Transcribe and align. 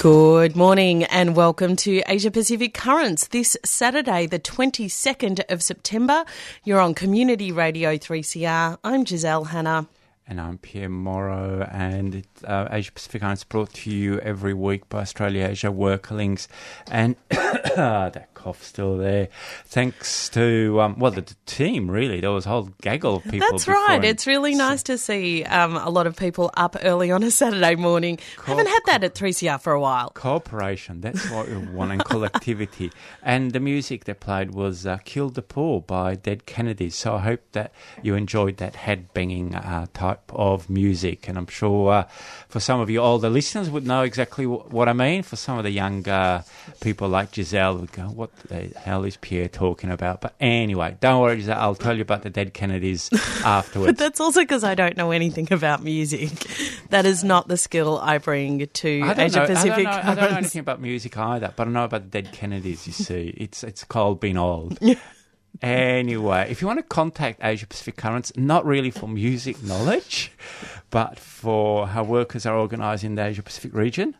Good 0.00 0.54
morning 0.54 1.02
and 1.02 1.34
welcome 1.34 1.74
to 1.74 2.02
Asia 2.06 2.30
Pacific 2.30 2.72
Currents 2.72 3.26
this 3.26 3.56
Saturday, 3.64 4.26
the 4.26 4.38
22nd 4.38 5.40
of 5.50 5.60
September. 5.60 6.24
You're 6.62 6.78
on 6.78 6.94
Community 6.94 7.50
Radio 7.50 7.96
3CR. 7.96 8.78
I'm 8.84 9.04
Giselle 9.04 9.46
Hanna. 9.46 9.88
And 10.28 10.40
I'm 10.40 10.58
Pierre 10.58 10.88
Morrow, 10.88 11.68
and 11.72 12.24
uh, 12.44 12.68
Asia 12.70 12.92
Pacific 12.92 13.22
Currents 13.22 13.42
brought 13.42 13.72
to 13.74 13.90
you 13.90 14.20
every 14.20 14.54
week 14.54 14.88
by 14.88 15.00
Australia 15.00 15.48
Asia 15.48 15.72
Worker 15.72 16.14
Links. 16.14 16.46
And 16.88 17.16
that 17.30 18.28
cough 18.38 18.62
still 18.62 18.96
there. 18.96 19.28
Thanks 19.66 20.28
to, 20.30 20.80
um, 20.80 20.98
well, 20.98 21.10
the, 21.10 21.26
team, 21.46 21.90
really. 21.90 22.20
There 22.20 22.30
was 22.30 22.46
a 22.46 22.50
whole 22.50 22.70
gaggle 22.82 23.16
of 23.16 23.24
people. 23.24 23.48
That's 23.50 23.66
right. 23.66 24.04
It's 24.04 24.26
really 24.26 24.52
so, 24.52 24.58
nice 24.58 24.82
to 24.84 24.98
see 24.98 25.42
um, 25.44 25.76
a 25.76 25.88
lot 25.90 26.06
of 26.06 26.14
people 26.16 26.50
up 26.56 26.76
early 26.82 27.10
on 27.10 27.22
a 27.22 27.30
Saturday 27.30 27.74
morning. 27.74 28.18
Co- 28.36 28.52
Haven't 28.52 28.68
had 28.68 28.80
that 28.86 29.04
at 29.04 29.14
3CR 29.14 29.60
for 29.60 29.72
a 29.72 29.80
while. 29.80 30.10
Cooperation, 30.10 31.00
that's 31.00 31.30
what 31.30 31.48
we 31.48 31.56
want, 31.56 31.92
and 31.92 32.04
collectivity. 32.04 32.92
And 33.22 33.52
the 33.52 33.60
music 33.60 34.04
they 34.04 34.14
played 34.14 34.52
was 34.54 34.86
uh, 34.86 34.98
Kill 35.04 35.30
the 35.30 35.42
Poor 35.42 35.80
by 35.80 36.14
Dead 36.14 36.46
Kennedys. 36.46 36.94
So 36.94 37.16
I 37.16 37.18
hope 37.20 37.40
that 37.52 37.72
you 38.02 38.14
enjoyed 38.14 38.58
that 38.58 38.76
head 38.76 39.12
banging 39.12 39.54
uh, 39.54 39.86
type 39.92 40.22
of 40.30 40.70
music. 40.70 41.28
And 41.28 41.36
I'm 41.36 41.46
sure 41.46 41.92
uh, 41.92 42.04
for 42.48 42.60
some 42.60 42.80
of 42.80 42.88
you 42.88 43.00
older 43.00 43.28
listeners 43.28 43.68
would 43.70 43.86
know 43.86 44.02
exactly 44.02 44.44
w- 44.44 44.62
what 44.70 44.88
I 44.88 44.92
mean. 44.92 45.22
For 45.22 45.36
some 45.36 45.58
of 45.58 45.64
the 45.64 45.70
younger 45.70 46.44
people 46.80 47.08
like 47.08 47.34
Giselle 47.34 47.78
would 47.78 47.92
go, 47.92 48.04
what 48.04 48.27
the 48.48 48.72
hell 48.78 49.04
is 49.04 49.16
Pierre 49.16 49.48
talking 49.48 49.90
about? 49.90 50.20
But 50.20 50.34
anyway, 50.40 50.96
don't 51.00 51.20
worry, 51.20 51.40
Giselle. 51.40 51.58
I'll 51.58 51.74
tell 51.74 51.96
you 51.96 52.02
about 52.02 52.22
the 52.22 52.30
Dead 52.30 52.54
Kennedys 52.54 53.10
afterwards. 53.44 53.92
but 53.92 53.98
that's 53.98 54.20
also 54.20 54.40
because 54.40 54.64
I 54.64 54.74
don't 54.74 54.96
know 54.96 55.10
anything 55.10 55.52
about 55.52 55.82
music. 55.82 56.30
That 56.90 57.06
is 57.06 57.24
not 57.24 57.48
the 57.48 57.56
skill 57.56 57.98
I 57.98 58.18
bring 58.18 58.66
to 58.66 58.88
Asia 58.88 59.40
know, 59.40 59.46
Pacific. 59.46 59.86
I 59.86 59.92
don't, 59.92 60.04
know, 60.04 60.10
I 60.10 60.14
don't 60.14 60.30
know 60.30 60.36
anything 60.38 60.60
about 60.60 60.80
music 60.80 61.16
either, 61.16 61.52
but 61.54 61.66
I 61.66 61.70
know 61.70 61.84
about 61.84 62.10
the 62.10 62.22
Dead 62.22 62.32
Kennedys, 62.32 62.86
you 62.86 62.92
see. 62.92 63.34
It's, 63.38 63.62
it's 63.62 63.84
called 63.84 64.20
being 64.20 64.36
old. 64.36 64.78
Anyway, 65.60 66.46
if 66.50 66.60
you 66.60 66.66
want 66.68 66.78
to 66.78 66.84
contact 66.84 67.40
Asia 67.42 67.66
Pacific 67.66 67.96
Currents, 67.96 68.32
not 68.36 68.64
really 68.64 68.90
for 68.90 69.08
music 69.08 69.62
knowledge, 69.62 70.32
but 70.90 71.18
for 71.18 71.88
how 71.88 72.04
workers 72.04 72.46
are 72.46 72.58
organised 72.58 73.02
in 73.04 73.16
the 73.16 73.24
Asia 73.24 73.42
Pacific 73.42 73.74
region. 73.74 74.16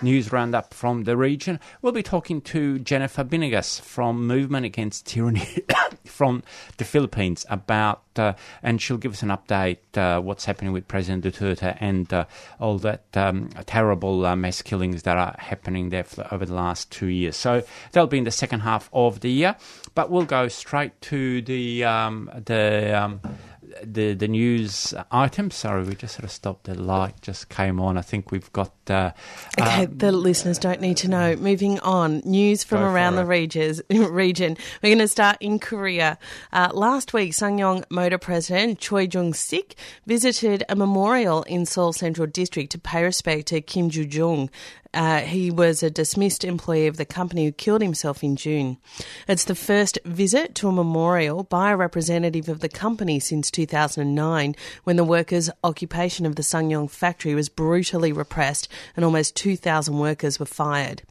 news 0.02 0.32
roundup 0.32 0.74
from 0.74 1.04
the 1.04 1.18
region, 1.18 1.60
we'll 1.82 1.92
be 1.92 2.02
talking 2.04 2.40
to 2.42 2.80
Jennifer 2.80 3.26
Binigas 3.26 3.82
from 3.82 4.26
Movement 4.26 4.66
Against 4.66 5.06
Tyranny 5.06 5.66
from 6.06 6.42
the 6.78 6.86
Philippines 6.86 7.46
about, 7.50 8.04
uh, 8.16 8.32
and 8.62 8.82
she'll 8.82 8.96
give 8.96 9.12
us 9.12 9.22
an 9.22 9.28
update 9.28 9.80
uh, 9.96 10.22
what's 10.22 10.46
happening 10.46 10.72
with 10.72 10.88
President 10.88 11.26
Duterte 11.26 11.78
and 11.82 12.12
uh, 12.14 12.26
all 12.62 12.78
that 12.78 13.04
um, 13.18 13.50
terrible 13.66 14.26
uh, 14.26 14.38
mass 14.38 14.62
killings 14.62 15.04
that 15.04 15.18
are 15.18 15.36
happening 15.38 15.90
there 15.90 16.06
over 16.32 16.46
the 16.46 16.54
last 16.54 16.92
two 16.92 17.08
years. 17.08 17.36
So 17.36 17.62
that'll 17.92 18.08
be 18.08 18.20
in 18.20 18.24
the 18.24 18.32
second 18.32 18.62
half 18.62 18.90
of 18.94 19.20
the 19.20 19.32
year. 19.32 19.58
But 19.96 20.10
we'll 20.10 20.26
go 20.26 20.48
straight 20.48 21.00
to 21.02 21.42
the 21.42 21.84
um, 21.84 22.32
the 22.46 23.00
um, 23.00 23.22
the 23.82 24.14
the 24.14 24.28
news 24.28 24.94
item. 25.12 25.52
Sorry, 25.52 25.84
we 25.84 25.96
just 25.96 26.16
sort 26.16 26.26
of 26.26 26.32
stopped. 26.32 26.66
The 26.66 26.76
light 26.76 27.22
just 27.22 27.50
came 27.50 27.80
on. 27.80 27.98
I 27.98 28.02
think 28.02 28.32
we've 28.32 28.52
got. 28.54 28.74
Uh, 28.88 29.12
okay, 29.60 29.86
um, 29.86 29.98
the 29.98 30.12
listeners 30.12 30.58
don't 30.60 30.82
need 30.82 30.98
to 30.98 31.08
know. 31.08 31.36
Moving 31.36 31.80
on, 31.80 32.22
news 32.26 32.64
from 32.64 32.82
around 32.82 33.16
the 33.16 33.26
regions, 33.26 33.82
region. 33.90 34.58
We're 34.82 34.90
going 34.90 35.00
to 35.00 35.08
start 35.08 35.38
in 35.40 35.60
Korea. 35.60 36.18
Uh, 36.52 36.70
last 36.74 37.14
week, 37.14 37.32
Ssangyong 37.32 37.86
Motor 37.90 38.18
President 38.18 38.80
Choi 38.80 39.08
Jung 39.12 39.34
Sik 39.34 39.76
visited 40.06 40.64
a 40.70 40.76
memorial 40.76 41.44
in 41.44 41.66
Seoul 41.66 41.94
Central 41.94 42.28
District 42.28 42.72
to 42.72 42.80
pay 42.80 43.04
respect 43.04 43.48
to 43.48 43.62
Kim 43.62 43.90
Joo 43.90 44.04
Jung, 44.04 44.50
uh, 44.94 45.22
he 45.22 45.50
was 45.50 45.82
a 45.82 45.90
dismissed 45.90 46.44
employee 46.44 46.88
of 46.88 46.98
the 46.98 47.06
company 47.06 47.46
who 47.46 47.52
killed 47.52 47.82
himself 47.82 48.24
in 48.24 48.36
June. 48.36 48.78
It's 49.28 49.44
the 49.44 49.56
first 49.56 49.98
visit 50.06 50.56
to 50.56 50.68
a 50.68 50.72
memorial 50.72 51.44
by 51.44 51.72
a 51.72 51.78
representative 51.78 52.50
of 52.50 52.60
the 52.60 52.70
company 52.70 53.20
since 53.20 53.50
2009, 53.50 54.56
when 54.84 54.96
the 54.96 55.04
workers' 55.04 55.50
occupation 55.64 56.26
of 56.26 56.36
the 56.36 56.44
Ssangyong 56.44 56.90
factory 56.90 57.36
was 57.36 57.50
brutally 57.50 58.12
repressed 58.12 58.68
and 58.96 59.04
almost 59.04 59.36
2,000 59.36 59.98
workers 59.98 60.40
were 60.40 60.46
fired. 60.46 61.04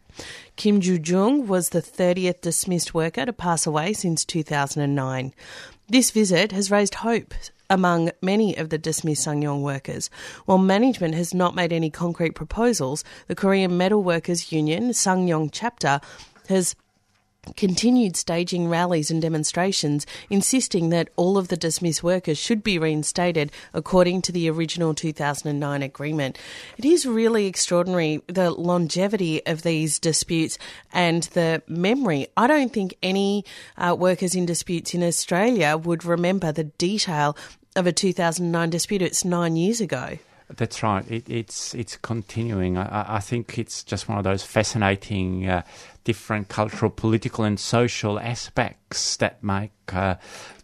Kim 0.56 0.80
Joo 0.80 1.00
Jung 1.02 1.46
was 1.46 1.70
the 1.70 1.82
30th 1.82 2.42
dismissed 2.42 2.94
worker 2.94 3.24
to 3.24 3.32
pass 3.32 3.66
away 3.66 3.92
since 3.92 4.24
2009. 4.24 5.32
This 5.88 6.10
visit 6.10 6.52
has 6.52 6.70
raised 6.70 6.96
hope 6.96 7.34
among 7.72 8.10
many 8.20 8.54
of 8.54 8.68
the 8.68 8.76
dismissed 8.76 9.26
Ssangyong 9.26 9.62
workers. 9.62 10.10
While 10.44 10.58
management 10.58 11.14
has 11.14 11.32
not 11.32 11.54
made 11.54 11.72
any 11.72 11.88
concrete 11.88 12.34
proposals, 12.34 13.02
the 13.28 13.34
Korean 13.34 13.78
Metal 13.78 14.02
Workers 14.02 14.52
Union 14.52 14.90
Ssangyong 14.90 15.48
chapter 15.50 15.98
has 16.50 16.76
continued 17.56 18.16
staging 18.16 18.68
rallies 18.68 19.10
and 19.10 19.20
demonstrations, 19.20 20.06
insisting 20.30 20.90
that 20.90 21.08
all 21.16 21.36
of 21.36 21.48
the 21.48 21.56
dismissed 21.56 22.02
workers 22.02 22.38
should 22.38 22.62
be 22.62 22.78
reinstated 22.78 23.50
according 23.74 24.22
to 24.22 24.32
the 24.32 24.48
original 24.48 24.94
2009 24.94 25.82
agreement. 25.82 26.38
It 26.78 26.84
is 26.84 27.04
really 27.04 27.46
extraordinary 27.46 28.22
the 28.26 28.50
longevity 28.50 29.44
of 29.46 29.62
these 29.62 29.98
disputes 29.98 30.56
and 30.92 31.24
the 31.34 31.62
memory. 31.66 32.28
I 32.36 32.46
don't 32.46 32.72
think 32.72 32.94
any 33.02 33.44
uh, 33.76 33.96
workers 33.98 34.34
in 34.34 34.46
disputes 34.46 34.94
in 34.94 35.02
Australia 35.02 35.76
would 35.76 36.04
remember 36.04 36.52
the 36.52 36.64
detail 36.64 37.36
of 37.76 37.86
a 37.86 37.92
2009 37.92 38.70
dispute. 38.70 39.02
It's 39.02 39.24
nine 39.24 39.56
years 39.56 39.80
ago. 39.80 40.18
That's 40.56 40.82
right. 40.82 41.08
It, 41.10 41.28
it's 41.30 41.74
it's 41.74 41.96
continuing. 41.96 42.76
I, 42.76 43.16
I, 43.16 43.20
think 43.20 43.58
it's 43.58 43.82
just 43.82 44.08
one 44.08 44.18
of 44.18 44.24
those 44.24 44.42
fascinating, 44.42 45.48
uh, 45.48 45.62
different 46.04 46.48
cultural, 46.48 46.90
political, 46.90 47.44
and 47.44 47.58
social 47.58 48.18
aspects 48.18 49.16
that 49.16 49.42
make 49.42 49.70
uh, 49.92 50.14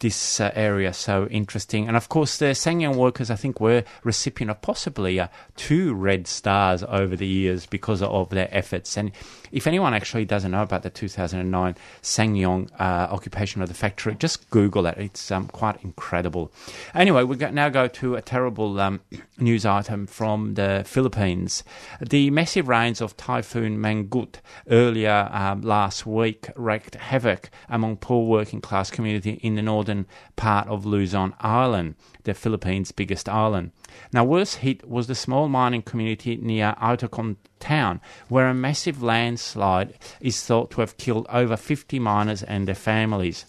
this 0.00 0.41
uh, 0.41 0.50
area 0.54 0.93
so 0.93 1.26
interesting. 1.26 1.88
And 1.88 1.97
of 1.97 2.09
course, 2.09 2.38
the 2.38 2.47
Ssangyong 2.47 2.97
workers, 2.97 3.31
I 3.31 3.37
think, 3.37 3.60
were 3.60 3.84
recipient 4.04 4.50
of 4.50 4.61
possibly 4.62 5.19
uh, 5.19 5.29
two 5.56 5.94
red 5.94 6.26
stars 6.26 6.82
over 6.82 7.17
the 7.17 7.26
years 7.26 7.67
because 7.67 8.02
of 8.02 8.31
their 8.31 8.49
efforts. 8.50 8.96
And 8.96 9.12
if 9.50 9.67
anyone 9.67 9.94
actually 9.94 10.25
doesn't 10.25 10.50
know 10.50 10.62
about 10.62 10.82
the 10.82 10.90
2009 10.90 11.76
Ssangyong 12.02 12.70
uh, 12.79 13.08
occupation 13.11 13.62
of 13.62 13.69
the 13.69 13.75
factory, 13.75 14.14
just 14.14 14.49
Google 14.50 14.87
it. 14.87 14.99
It's 14.99 15.31
um, 15.31 15.49
quite 15.49 15.82
incredible. 15.82 16.52
Anyway, 16.94 17.25
we 17.25 17.37
now 17.37 17.69
go 17.69 17.88
to 17.88 18.14
a 18.14 18.23
terrible 18.23 18.81
um, 18.81 19.00
news 19.38 19.67
item 19.67 20.06
from 20.06 20.55
the 20.55 20.85
Philippines. 20.87 21.64
The 22.00 22.31
massive 22.31 22.69
rains 22.69 23.00
of 23.00 23.17
Typhoon 23.17 23.79
Mangkhut 23.79 24.37
earlier 24.70 25.27
um, 25.30 25.62
last 25.62 26.06
week 26.06 26.48
wreaked 26.56 26.94
havoc 26.94 27.50
among 27.69 27.96
poor 27.98 28.26
working 28.26 28.60
class 28.60 28.90
community 28.90 29.32
in 29.42 29.54
the 29.54 29.62
northern 29.62 30.06
part 30.36 30.69
of 30.69 30.86
Luzon 30.86 31.34
Island, 31.40 31.94
the 32.25 32.34
Philippines' 32.34 32.92
biggest 32.92 33.28
island. 33.28 33.72
Now, 34.12 34.25
worse 34.25 34.56
hit 34.56 34.88
was 34.88 35.06
the 35.06 35.14
small 35.14 35.48
mining 35.48 35.82
community 35.82 36.36
near 36.36 36.75
Itogon 36.80 37.36
town, 37.60 38.00
where 38.28 38.48
a 38.48 38.54
massive 38.54 39.02
landslide 39.02 39.98
is 40.20 40.42
thought 40.44 40.70
to 40.72 40.80
have 40.80 40.96
killed 40.96 41.26
over 41.30 41.56
50 41.56 41.98
miners 41.98 42.42
and 42.42 42.66
their 42.66 42.75
families. 42.75 43.44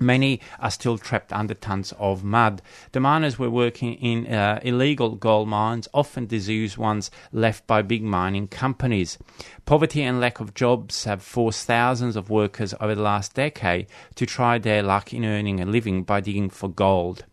Many 0.00 0.40
are 0.58 0.70
still 0.70 0.98
trapped 0.98 1.32
under 1.32 1.54
tons 1.54 1.92
of 1.98 2.24
mud. 2.24 2.62
The 2.92 3.00
miners 3.00 3.38
were 3.38 3.50
working 3.50 3.94
in 3.94 4.26
uh, 4.26 4.60
illegal 4.62 5.14
gold 5.14 5.48
mines, 5.48 5.88
often 5.94 6.26
disused 6.26 6.76
ones 6.76 7.10
left 7.32 7.66
by 7.66 7.82
big 7.82 8.02
mining 8.02 8.48
companies. 8.48 9.18
Poverty 9.66 10.02
and 10.02 10.20
lack 10.20 10.40
of 10.40 10.54
jobs 10.54 11.04
have 11.04 11.22
forced 11.22 11.66
thousands 11.66 12.16
of 12.16 12.30
workers 12.30 12.74
over 12.80 12.94
the 12.94 13.02
last 13.02 13.34
decade 13.34 13.86
to 14.16 14.26
try 14.26 14.58
their 14.58 14.82
luck 14.82 15.12
in 15.14 15.24
earning 15.24 15.60
a 15.60 15.66
living 15.66 16.02
by 16.02 16.20
digging 16.20 16.50
for 16.50 16.68
gold. 16.68 17.24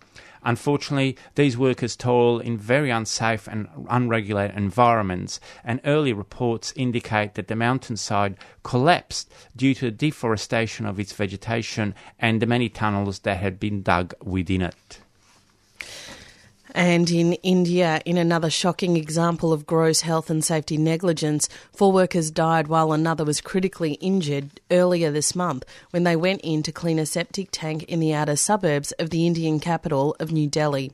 Unfortunately, 0.44 1.18
these 1.36 1.58
workers 1.58 1.96
toil 1.96 2.40
in 2.40 2.58
very 2.58 2.90
unsafe 2.90 3.48
and 3.48 3.68
unregulated 3.90 4.58
environments, 4.58 5.40
and 5.64 5.80
early 5.86 6.14
reports 6.14 6.74
indicate 6.76 7.36
that 7.36 7.48
the 7.48 7.56
mountainside 7.56 8.36
collapsed 8.64 9.32
due 9.56 9.76
to 9.76 9.92
deforestation 9.92 10.86
of 10.86 11.00
its 11.00 11.14
vegetation 11.14 11.94
and 12.18 12.42
the 12.42 12.48
many 12.48 12.70
tunnels 12.70 13.20
that 13.20 13.38
had 13.38 13.60
been 13.60 13.84
dug 13.84 14.14
within 14.24 14.62
it. 14.62 15.00
And 16.74 17.12
in 17.12 17.34
India, 17.34 18.02
in 18.06 18.18
another 18.18 18.50
shocking 18.50 18.96
example 18.96 19.52
of 19.52 19.66
gross 19.66 20.02
health 20.02 20.30
and 20.30 20.44
safety 20.44 20.78
negligence, 20.78 21.50
four 21.74 21.92
workers 21.92 22.32
died 22.32 22.68
while 22.68 22.94
another 22.94 23.26
was 23.26 23.42
critically 23.42 23.94
injured 23.96 24.62
earlier 24.72 25.12
this 25.12 25.36
month 25.36 25.66
when 25.90 26.04
they 26.04 26.16
went 26.16 26.42
in 26.44 26.64
to 26.64 26.72
clean 26.72 26.98
a 26.98 27.06
septic 27.06 27.50
tank 27.52 27.84
in 27.84 28.00
the 28.00 28.14
outer 28.14 28.38
suburbs 28.38 28.94
of 28.94 29.10
the 29.10 29.28
Indian 29.28 29.60
capital 29.60 30.16
of 30.20 30.32
New 30.32 30.48
Delhi. 30.48 30.94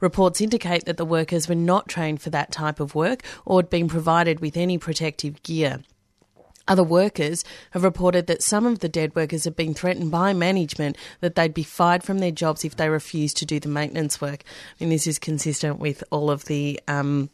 Reports 0.00 0.40
indicate 0.40 0.86
that 0.86 0.96
the 0.96 1.04
workers 1.04 1.48
were 1.48 1.54
not 1.54 1.88
trained 1.88 2.22
for 2.22 2.30
that 2.30 2.50
type 2.50 2.80
of 2.80 2.94
work 2.94 3.22
or 3.44 3.58
had 3.58 3.70
been 3.70 3.88
provided 3.88 4.40
with 4.40 4.56
any 4.56 4.78
protective 4.78 5.42
gear. 5.42 5.80
Other 6.68 6.84
workers 6.84 7.44
have 7.72 7.82
reported 7.82 8.26
that 8.28 8.42
some 8.42 8.66
of 8.66 8.78
the 8.78 8.88
dead 8.88 9.14
workers 9.14 9.44
have 9.44 9.56
been 9.56 9.74
threatened 9.74 10.10
by 10.10 10.32
management 10.32 10.96
that 11.20 11.34
they'd 11.34 11.54
be 11.54 11.64
fired 11.64 12.04
from 12.04 12.18
their 12.18 12.30
jobs 12.30 12.64
if 12.64 12.76
they 12.76 12.88
refused 12.88 13.36
to 13.38 13.46
do 13.46 13.58
the 13.58 13.68
maintenance 13.68 14.20
work. 14.20 14.44
I 14.80 14.84
mean, 14.84 14.90
this 14.90 15.06
is 15.06 15.18
consistent 15.18 15.78
with 15.78 16.04
all 16.10 16.30
of 16.30 16.44
the 16.44 16.80
um, 16.86 17.30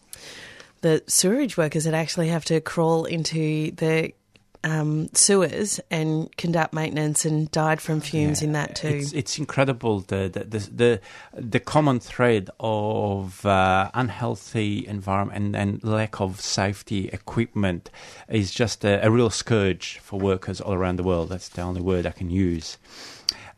the 0.80 1.02
sewerage 1.06 1.56
workers 1.56 1.84
that 1.84 1.94
actually 1.94 2.28
have 2.28 2.44
to 2.46 2.60
crawl 2.60 3.04
into 3.04 3.72
the 3.72 4.12
um, 4.68 5.08
sewers 5.14 5.80
and 5.90 6.34
conduct 6.36 6.74
maintenance 6.74 7.24
and 7.24 7.50
died 7.50 7.80
from 7.80 8.00
fumes 8.00 8.42
yeah, 8.42 8.46
in 8.46 8.52
that 8.52 8.76
too. 8.76 8.88
It's, 8.88 9.12
it's 9.12 9.38
incredible 9.38 10.00
the 10.00 10.28
the, 10.28 10.44
the 10.44 10.58
the, 10.58 11.00
the 11.32 11.60
common 11.60 12.00
thread 12.00 12.50
of 12.60 13.44
uh, 13.46 13.90
unhealthy 13.94 14.86
environment 14.86 15.36
and, 15.36 15.56
and, 15.56 15.84
lack 15.84 16.20
of 16.20 16.40
safety 16.40 17.08
equipment 17.08 17.90
is 18.28 18.50
just 18.50 18.84
a, 18.84 19.04
a 19.04 19.10
real 19.10 19.30
scourge 19.30 19.98
for 19.98 20.18
workers 20.18 20.60
all 20.60 20.74
around 20.74 20.96
the 20.96 21.02
world. 21.02 21.30
That's 21.30 21.48
the 21.48 21.62
only 21.62 21.80
word 21.80 22.06
I 22.06 22.10
can 22.10 22.30
use. 22.30 22.76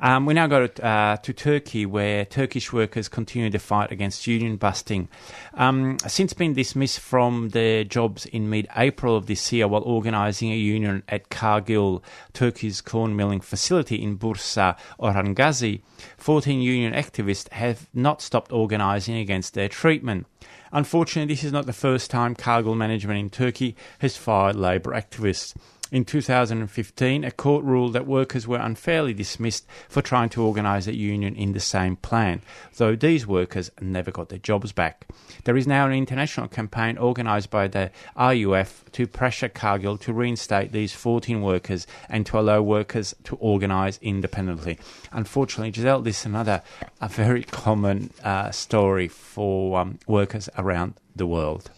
Um, 0.03 0.25
we 0.25 0.35
now 0.35 0.47
go 0.47 0.67
to, 0.67 0.85
uh, 0.85 1.17
to, 1.19 1.33
Turkey, 1.33 1.85
where 1.85 2.25
Turkish 2.25 2.73
workers 2.73 3.09
continue 3.09 3.51
to 3.51 3.59
fight 3.59 3.93
against 3.93 4.27
union 4.27 4.57
busting. 4.57 5.09
Um, 5.55 5.99
since 6.07 6.33
being 6.33 6.55
dismissed 6.55 7.01
from 7.01 7.51
their 7.51 7.85
jobs 7.85 8.25
in 8.27 8.49
mid 8.49 8.67
April 8.77 9.15
of 9.15 9.27
this 9.27 9.53
year 9.53 9.69
while 9.69 9.83
organising 9.83 10.53
a 10.53 10.57
union 10.57 11.03
at 11.09 11.29
Cargill, 11.29 12.03
Turkey's 12.33 12.81
corn 12.81 13.15
milling 13.15 13.41
facility 13.41 14.03
in 14.03 14.19
Bursa, 14.19 14.77
Orhangazi, 14.99 15.83
14 16.17 16.61
union 16.63 16.95
activists 16.95 17.51
have 17.53 17.89
not 17.93 18.23
stopped 18.23 18.53
organising 18.53 19.17
against 19.17 19.53
their 19.55 19.69
treatment. 19.69 20.27
Unfortunately, 20.73 21.35
this 21.35 21.45
is 21.45 21.53
not 21.53 21.67
the 21.67 21.73
first 21.73 22.11
time 22.11 22.35
Cargill 22.35 22.75
management 22.75 23.19
in 23.19 23.29
Turkey 23.29 23.77
has 23.99 24.17
fired 24.17 24.57
labour 24.57 24.93
activists. 24.93 25.55
In 25.93 26.05
2015, 26.05 27.25
a 27.25 27.33
court 27.33 27.65
ruled 27.65 27.95
that 27.95 28.07
workers 28.07 28.47
were 28.47 28.59
unfairly 28.59 29.13
dismissed 29.13 29.67
for 29.89 30.01
trying 30.01 30.29
to 30.31 30.43
organise 30.43 30.87
a 30.87 30.95
union 30.95 31.35
in 31.35 31.53
the 31.53 31.59
same 31.59 31.97
plan, 31.97 32.43
though 32.77 32.95
these 32.95 33.27
workers 33.27 33.73
never 33.81 34.13
got 34.13 34.29
their 34.29 34.39
jobs 34.39 34.71
back. 34.71 35.09
There 35.43 35.57
is 35.57 35.67
now 35.67 35.87
an 35.87 35.93
international 35.93 36.47
campaign 36.47 36.97
organised 36.97 37.51
by 37.51 37.67
the 37.67 37.91
IUF 38.17 38.93
to 38.93 39.09
pressure 39.09 39.49
Cargill 39.49 39.99
to 39.99 40.13
reinstate 40.13 40.71
these 40.71 40.93
14 40.93 41.43
workers 41.43 41.89
and 42.09 42.25
to 42.27 42.39
allow 42.39 42.63
workers 42.63 43.13
to 43.25 43.35
organise 43.37 43.99
independently. 44.01 44.79
Unfortunately, 45.11 45.73
Giselle, 45.73 46.03
this 46.03 46.21
is 46.21 46.27
another 46.27 46.63
a 47.01 47.09
very 47.09 47.43
common 47.51 48.11
uh, 48.23 48.53
story 48.53 49.09
for 49.09 49.81
um, 49.81 49.99
workers 50.07 50.49
around 50.57 50.95
the 51.17 51.27
world. 51.27 51.69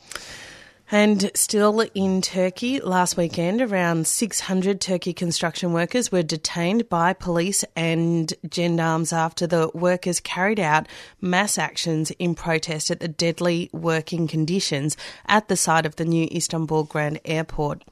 And 0.92 1.30
still 1.34 1.80
in 1.94 2.20
Turkey, 2.20 2.78
last 2.78 3.16
weekend, 3.16 3.62
around 3.62 4.06
600 4.06 4.78
Turkey 4.78 5.14
construction 5.14 5.72
workers 5.72 6.12
were 6.12 6.22
detained 6.22 6.90
by 6.90 7.14
police 7.14 7.64
and 7.74 8.30
gendarmes 8.52 9.10
after 9.10 9.46
the 9.46 9.70
workers 9.72 10.20
carried 10.20 10.60
out 10.60 10.86
mass 11.18 11.56
actions 11.56 12.10
in 12.18 12.34
protest 12.34 12.90
at 12.90 13.00
the 13.00 13.08
deadly 13.08 13.70
working 13.72 14.28
conditions 14.28 14.98
at 15.24 15.48
the 15.48 15.56
site 15.56 15.86
of 15.86 15.96
the 15.96 16.04
new 16.04 16.28
Istanbul 16.30 16.84
Grand 16.84 17.20
Airport. 17.24 17.84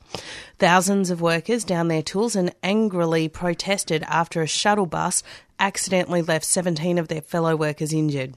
Thousands 0.59 1.09
of 1.09 1.23
workers 1.23 1.65
downed 1.65 1.91
their 1.91 2.03
tools 2.03 2.37
and 2.37 2.55
angrily 2.63 3.31
protested 3.31 4.03
after 4.09 4.43
a 4.43 4.47
shuttle 4.47 4.85
bus 4.85 5.23
accidentally 5.59 6.21
left 6.21 6.45
17 6.45 6.99
of 6.99 7.09
their 7.09 7.23
fellow 7.23 7.57
workers 7.57 7.95
injured 7.95 8.35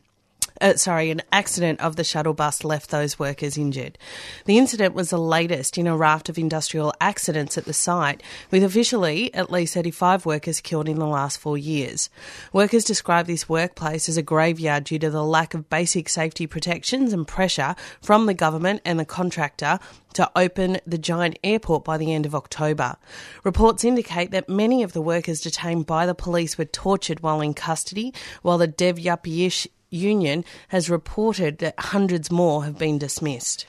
uh, 0.63 0.77
sorry, 0.77 1.11
an 1.11 1.21
accident 1.31 1.81
of 1.81 1.97
the 1.97 2.03
shuttle 2.05 2.33
bus 2.33 2.63
left 2.63 2.89
those 2.89 3.19
workers 3.19 3.57
injured. 3.57 3.97
The 4.45 4.57
incident 4.57 4.95
was 4.95 5.09
the 5.09 5.19
latest 5.19 5.77
in 5.77 5.87
a 5.87 5.97
raft 5.97 6.29
of 6.29 6.37
industrial 6.37 6.93
accidents 7.01 7.57
at 7.57 7.65
the 7.65 7.73
site, 7.73 8.23
with 8.49 8.63
officially 8.63 9.33
at 9.33 9.51
least 9.51 9.73
35 9.73 10.25
workers 10.25 10.61
killed 10.61 10.87
in 10.87 10.99
the 10.99 11.05
last 11.05 11.37
four 11.37 11.57
years. 11.57 12.09
Workers 12.53 12.85
describe 12.85 13.27
this 13.27 13.49
workplace 13.49 14.07
as 14.07 14.15
a 14.15 14.23
graveyard 14.23 14.85
due 14.85 14.99
to 14.99 15.09
the 15.09 15.23
lack 15.23 15.53
of 15.53 15.69
basic 15.69 16.07
safety 16.07 16.47
protections 16.47 17.11
and 17.11 17.27
pressure 17.27 17.75
from 18.01 18.25
the 18.25 18.33
government 18.33 18.81
and 18.85 18.97
the 18.97 19.05
contractor 19.05 19.79
to 20.13 20.31
open 20.35 20.79
the 20.87 20.97
giant 20.97 21.37
airport 21.43 21.83
by 21.83 21.97
the 21.97 22.13
end 22.13 22.25
of 22.25 22.35
October. 22.35 22.95
Reports 23.43 23.83
indicate 23.83 24.31
that 24.31 24.47
many 24.47 24.81
of 24.81 24.93
the 24.93 25.01
workers 25.01 25.41
detained 25.41 25.85
by 25.85 26.05
the 26.05 26.15
police 26.15 26.57
were 26.57 26.65
tortured 26.65 27.19
while 27.19 27.41
in 27.41 27.53
custody, 27.53 28.13
while 28.43 28.57
the 28.57 28.67
Dev 28.67 28.97
Yapı-İş 28.97 29.67
Union 29.93 30.43
has 30.69 30.89
reported 30.89 31.59
that 31.59 31.79
hundreds 31.79 32.31
more 32.31 32.63
have 32.65 32.77
been 32.77 32.97
dismissed. 32.97 33.67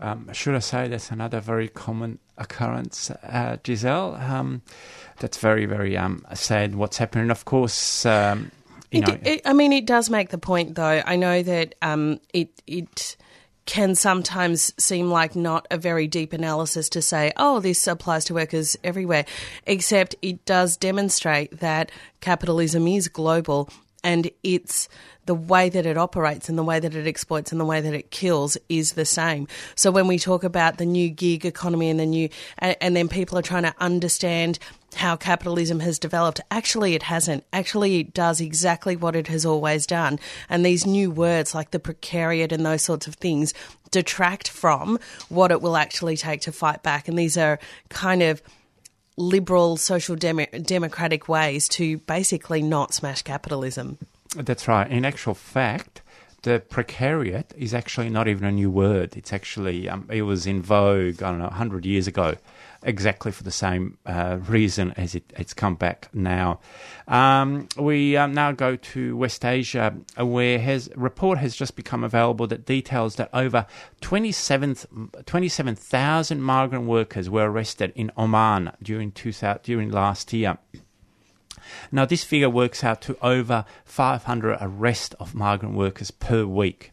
Um, 0.00 0.30
should 0.32 0.54
I 0.54 0.60
say 0.60 0.88
that's 0.88 1.10
another 1.10 1.40
very 1.40 1.68
common 1.68 2.18
occurrence, 2.38 3.10
uh, 3.10 3.58
Giselle? 3.64 4.14
Um, 4.14 4.62
that's 5.18 5.38
very, 5.38 5.66
very 5.66 5.96
um, 5.96 6.24
sad 6.34 6.74
what's 6.74 6.96
happening. 6.96 7.30
Of 7.30 7.44
course, 7.44 8.06
um, 8.06 8.50
you 8.90 9.02
it, 9.02 9.08
know. 9.08 9.18
It, 9.22 9.42
I 9.44 9.52
mean, 9.52 9.72
it 9.72 9.86
does 9.86 10.08
make 10.08 10.30
the 10.30 10.38
point, 10.38 10.74
though. 10.74 11.02
I 11.04 11.16
know 11.16 11.42
that 11.42 11.74
um, 11.82 12.20
it 12.32 12.62
it 12.66 13.16
can 13.66 13.94
sometimes 13.94 14.72
seem 14.82 15.10
like 15.10 15.36
not 15.36 15.66
a 15.70 15.76
very 15.76 16.08
deep 16.08 16.32
analysis 16.32 16.88
to 16.88 17.02
say, 17.02 17.30
oh, 17.36 17.60
this 17.60 17.86
applies 17.86 18.24
to 18.24 18.34
workers 18.34 18.76
everywhere, 18.82 19.26
except 19.66 20.16
it 20.22 20.44
does 20.44 20.76
demonstrate 20.76 21.60
that 21.60 21.92
capitalism 22.20 22.88
is 22.88 23.06
global 23.06 23.70
and 24.02 24.30
it's 24.42 24.88
the 25.26 25.34
way 25.34 25.68
that 25.68 25.86
it 25.86 25.96
operates 25.96 26.48
and 26.48 26.58
the 26.58 26.64
way 26.64 26.80
that 26.80 26.94
it 26.94 27.06
exploits 27.06 27.52
and 27.52 27.60
the 27.60 27.64
way 27.64 27.80
that 27.80 27.94
it 27.94 28.10
kills 28.10 28.56
is 28.68 28.92
the 28.94 29.04
same. 29.04 29.46
So 29.74 29.90
when 29.90 30.08
we 30.08 30.18
talk 30.18 30.42
about 30.42 30.78
the 30.78 30.86
new 30.86 31.08
gig 31.08 31.44
economy 31.46 31.90
and 31.90 32.00
the 32.00 32.06
new, 32.06 32.28
and, 32.58 32.76
and 32.80 32.96
then 32.96 33.08
people 33.08 33.38
are 33.38 33.42
trying 33.42 33.62
to 33.64 33.74
understand 33.78 34.58
how 34.96 35.16
capitalism 35.16 35.80
has 35.80 35.98
developed. 35.98 36.40
Actually, 36.50 36.94
it 36.94 37.04
hasn't. 37.04 37.44
Actually, 37.52 38.00
it 38.00 38.12
does 38.12 38.40
exactly 38.40 38.96
what 38.96 39.14
it 39.14 39.28
has 39.28 39.46
always 39.46 39.86
done. 39.86 40.18
And 40.48 40.64
these 40.64 40.84
new 40.84 41.10
words 41.10 41.54
like 41.54 41.70
the 41.70 41.78
precariat 41.78 42.50
and 42.50 42.66
those 42.66 42.82
sorts 42.82 43.06
of 43.06 43.14
things 43.14 43.54
detract 43.90 44.48
from 44.48 44.98
what 45.28 45.52
it 45.52 45.62
will 45.62 45.76
actually 45.76 46.16
take 46.16 46.40
to 46.42 46.52
fight 46.52 46.82
back. 46.82 47.06
And 47.06 47.18
these 47.18 47.36
are 47.36 47.58
kind 47.88 48.22
of 48.22 48.42
liberal, 49.20 49.76
social 49.76 50.16
dem- 50.16 50.46
democratic 50.62 51.28
ways 51.28 51.68
to 51.68 51.98
basically 51.98 52.62
not 52.62 52.94
smash 52.94 53.22
capitalism. 53.22 53.98
That's 54.34 54.66
right. 54.66 54.90
In 54.90 55.04
actual 55.04 55.34
fact, 55.34 55.99
the 56.42 56.62
precariat 56.68 57.54
is 57.56 57.74
actually 57.74 58.08
not 58.08 58.28
even 58.28 58.46
a 58.46 58.52
new 58.52 58.70
word. 58.70 59.16
It's 59.16 59.32
actually 59.32 59.88
um, 59.88 60.06
it 60.10 60.22
was 60.22 60.46
in 60.46 60.62
vogue. 60.62 61.22
I 61.22 61.30
don't 61.30 61.38
know, 61.38 61.48
hundred 61.48 61.84
years 61.84 62.06
ago, 62.06 62.36
exactly 62.82 63.32
for 63.32 63.42
the 63.42 63.50
same 63.50 63.98
uh, 64.06 64.38
reason 64.48 64.94
as 64.96 65.14
it, 65.14 65.30
it's 65.36 65.52
come 65.52 65.74
back 65.74 66.08
now. 66.14 66.60
Um, 67.08 67.68
we 67.76 68.16
um, 68.16 68.32
now 68.32 68.52
go 68.52 68.76
to 68.76 69.16
West 69.16 69.44
Asia, 69.44 69.94
where 70.16 70.58
has 70.58 70.88
report 70.96 71.36
has 71.38 71.54
just 71.54 71.76
become 71.76 72.02
available 72.04 72.46
that 72.46 72.64
details 72.64 73.16
that 73.16 73.28
over 73.34 73.66
27,000 74.00 76.42
migrant 76.42 76.86
workers 76.86 77.28
were 77.28 77.50
arrested 77.50 77.92
in 77.94 78.10
Oman 78.16 78.72
during 78.82 79.10
during 79.10 79.90
last 79.90 80.32
year. 80.32 80.56
Now, 81.92 82.04
this 82.04 82.24
figure 82.24 82.50
works 82.50 82.82
out 82.84 83.00
to 83.02 83.16
over 83.22 83.64
500 83.84 84.58
arrests 84.60 85.14
of 85.20 85.34
migrant 85.34 85.74
workers 85.74 86.10
per 86.10 86.44
week. 86.44 86.92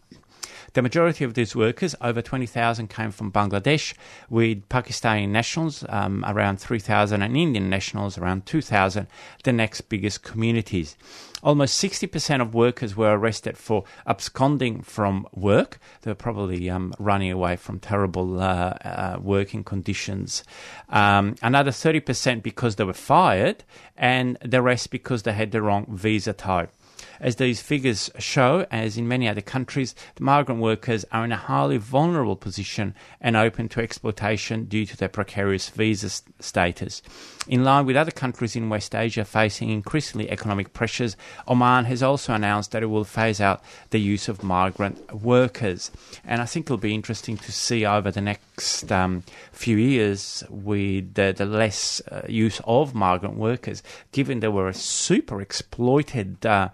The 0.77 0.83
majority 0.83 1.23
of 1.23 1.33
these 1.33 1.55
workers, 1.55 1.95
over 2.01 2.21
20,000, 2.21 2.87
came 2.87 3.09
from 3.09 3.31
Bangladesh, 3.31 3.95
with 4.29 4.69
Pakistani 4.69 5.27
nationals 5.27 5.83
um, 5.89 6.23
around 6.27 6.59
3,000 6.59 7.23
and 7.23 7.35
Indian 7.35 7.67
nationals 7.67 8.15
around 8.15 8.45
2,000, 8.45 9.07
the 9.43 9.53
next 9.53 9.81
biggest 9.89 10.21
communities. 10.21 10.95
Almost 11.41 11.83
60% 11.83 12.41
of 12.43 12.53
workers 12.53 12.95
were 12.95 13.17
arrested 13.17 13.57
for 13.57 13.85
absconding 14.05 14.83
from 14.83 15.25
work. 15.33 15.79
They 16.03 16.11
were 16.11 16.15
probably 16.15 16.69
um, 16.69 16.93
running 16.99 17.31
away 17.31 17.55
from 17.55 17.79
terrible 17.79 18.39
uh, 18.39 18.43
uh, 18.45 19.17
working 19.19 19.63
conditions. 19.63 20.43
Um, 20.89 21.37
another 21.41 21.71
30% 21.71 22.43
because 22.43 22.75
they 22.75 22.83
were 22.83 22.93
fired, 22.93 23.63
and 23.97 24.37
the 24.45 24.61
rest 24.61 24.91
because 24.91 25.23
they 25.23 25.33
had 25.33 25.49
the 25.49 25.63
wrong 25.63 25.87
visa 25.89 26.33
type. 26.33 26.71
As 27.19 27.37
these 27.37 27.61
figures 27.61 28.09
show, 28.19 28.65
as 28.71 28.97
in 28.97 29.07
many 29.07 29.27
other 29.27 29.41
countries, 29.41 29.95
the 30.15 30.23
migrant 30.23 30.61
workers 30.61 31.05
are 31.11 31.25
in 31.25 31.31
a 31.31 31.37
highly 31.37 31.77
vulnerable 31.77 32.35
position 32.35 32.93
and 33.19 33.35
open 33.35 33.69
to 33.69 33.81
exploitation 33.81 34.65
due 34.65 34.85
to 34.85 34.97
their 34.97 35.09
precarious 35.09 35.69
visa 35.69 36.09
status. 36.39 37.01
In 37.47 37.63
line 37.63 37.85
with 37.85 37.95
other 37.95 38.11
countries 38.11 38.55
in 38.55 38.69
West 38.69 38.93
Asia 38.93 39.25
facing 39.25 39.69
increasingly 39.69 40.29
economic 40.29 40.73
pressures, 40.73 41.15
Oman 41.47 41.85
has 41.85 42.03
also 42.03 42.33
announced 42.33 42.71
that 42.71 42.83
it 42.83 42.87
will 42.87 43.03
phase 43.03 43.41
out 43.41 43.63
the 43.89 43.99
use 43.99 44.27
of 44.27 44.43
migrant 44.43 45.21
workers. 45.21 45.91
And 46.25 46.41
I 46.41 46.45
think 46.45 46.65
it'll 46.65 46.77
be 46.77 46.93
interesting 46.93 47.37
to 47.37 47.51
see 47.51 47.85
over 47.85 48.11
the 48.11 48.21
next 48.21 48.46
um, 48.91 49.23
few 49.51 49.77
years 49.77 50.43
with 50.49 51.13
the, 51.13 51.33
the 51.35 51.45
less 51.45 52.01
uh, 52.11 52.21
use 52.27 52.59
of 52.65 52.95
migrant 52.95 53.37
workers, 53.37 53.83
given 54.11 54.39
they 54.39 54.47
were 54.47 54.67
a 54.67 54.73
super 54.73 55.41
exploited. 55.41 56.45
Uh, 56.45 56.69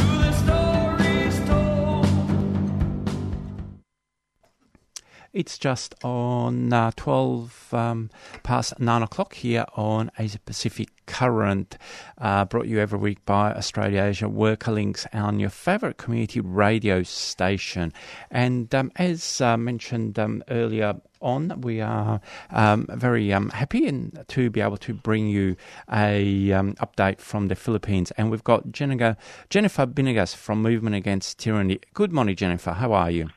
It's 5.34 5.58
just 5.58 5.94
on 6.02 6.72
uh, 6.72 6.90
12 6.96 7.74
um, 7.74 8.08
past 8.42 8.80
9 8.80 9.02
o'clock 9.02 9.34
here 9.34 9.66
on 9.74 10.10
Asia 10.18 10.38
Pacific 10.38 10.88
Current, 11.06 11.76
uh, 12.16 12.46
brought 12.46 12.66
you 12.66 12.80
every 12.80 12.98
week 12.98 13.22
by 13.26 13.52
Australia 13.52 14.04
Asia 14.04 14.28
Worker 14.28 14.72
Links 14.72 15.06
on 15.12 15.38
your 15.38 15.50
favourite 15.50 15.98
community 15.98 16.40
radio 16.40 17.02
station. 17.02 17.92
And 18.30 18.74
um, 18.74 18.90
as 18.96 19.42
uh, 19.42 19.58
mentioned 19.58 20.18
um, 20.18 20.42
earlier 20.48 20.94
on, 21.20 21.60
we 21.60 21.80
are 21.80 22.20
um, 22.50 22.86
very 22.90 23.32
um, 23.32 23.50
happy 23.50 23.86
in, 23.86 24.12
to 24.28 24.50
be 24.50 24.60
able 24.60 24.76
to 24.78 24.94
bring 24.94 25.28
you 25.28 25.56
a 25.92 26.52
um, 26.52 26.74
update 26.74 27.20
from 27.20 27.48
the 27.48 27.54
Philippines. 27.54 28.10
And 28.16 28.30
we've 28.30 28.44
got 28.44 28.72
Jennifer, 28.72 29.16
Jennifer 29.50 29.86
Binigas 29.86 30.34
from 30.34 30.62
Movement 30.62 30.96
Against 30.96 31.38
Tyranny. 31.38 31.80
Good 31.94 32.12
morning, 32.12 32.36
Jennifer. 32.36 32.72
How 32.72 32.92
are 32.92 33.10
you? 33.10 33.28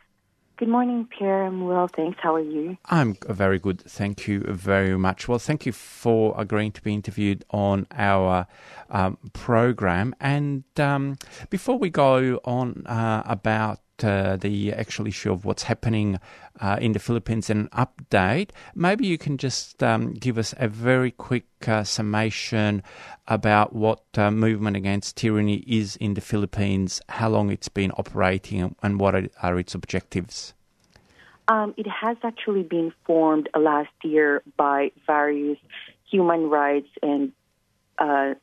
Good 0.62 0.70
morning, 0.70 1.08
Pierre. 1.18 1.46
I'm 1.48 1.66
well, 1.66 1.88
thanks. 1.88 2.20
How 2.22 2.36
are 2.36 2.40
you? 2.40 2.78
I'm 2.86 3.18
very 3.28 3.58
good. 3.58 3.82
Thank 3.82 4.28
you 4.28 4.42
very 4.42 4.96
much. 4.96 5.28
Well, 5.28 5.40
thank 5.40 5.66
you 5.66 5.72
for 5.72 6.36
agreeing 6.38 6.72
to 6.74 6.84
be 6.84 6.94
interviewed 6.94 7.44
on 7.50 7.88
our 7.90 8.46
um, 8.92 9.18
program. 9.34 10.14
And 10.20 10.64
um, 10.78 11.18
before 11.50 11.80
we 11.80 11.90
go 11.90 12.40
on 12.46 12.86
uh, 12.86 13.24
about 13.26 13.80
uh, 14.04 14.38
the 14.38 14.74
actual 14.74 15.08
issue 15.08 15.32
of 15.32 15.46
what's 15.46 15.64
happening 15.64 16.20
uh, 16.60 16.78
in 16.80 16.92
the 16.92 17.00
Philippines 17.00 17.50
and 17.50 17.70
an 17.72 17.88
update, 17.88 18.52
maybe 18.76 19.06
you 19.06 19.18
can 19.18 19.38
just 19.38 19.82
um, 19.84 20.14
give 20.14 20.38
us 20.38 20.54
a 20.58 20.68
very 20.68 21.12
quick 21.12 21.46
uh, 21.68 21.84
summation 21.84 22.84
about 23.28 23.74
what 23.74 24.04
uh, 24.18 24.32
Movement 24.32 24.76
Against 24.76 25.18
Tyranny 25.18 25.64
is 25.68 25.96
in 25.98 26.14
the 26.14 26.22
Philippines, 26.22 27.02
how 27.10 27.30
long 27.30 27.52
it's 27.52 27.70
been 27.70 27.92
operating, 27.92 28.76
and 28.82 29.00
what 29.00 29.16
are 29.42 29.60
its 29.60 29.76
objectives. 29.76 30.54
Um, 31.48 31.74
it 31.78 31.88
has 31.88 32.18
actually 32.24 32.64
been 32.64 32.94
formed 33.06 33.50
last 33.58 33.92
year 34.04 34.42
by 34.58 34.92
various 35.06 35.58
human 36.10 36.50
rights 36.50 36.90
and 37.02 37.32
uh, 37.98 38.36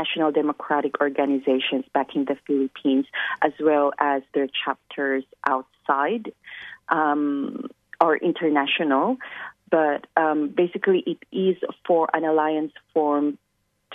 national 0.00 0.30
democratic 0.32 1.00
organizations 1.00 1.84
back 1.94 2.14
in 2.14 2.26
the 2.26 2.36
Philippines, 2.46 3.06
as 3.40 3.52
well 3.60 3.92
as 3.98 4.22
their 4.34 4.48
chapters 4.64 5.24
outside 5.48 6.32
um, 6.88 7.68
or 8.00 8.16
international. 8.16 9.16
But 9.70 10.06
um, 10.16 10.48
basically, 10.48 11.02
it 11.06 11.20
is 11.32 11.56
for 11.86 12.08
an 12.12 12.24
alliance 12.24 12.72
formed 12.92 13.38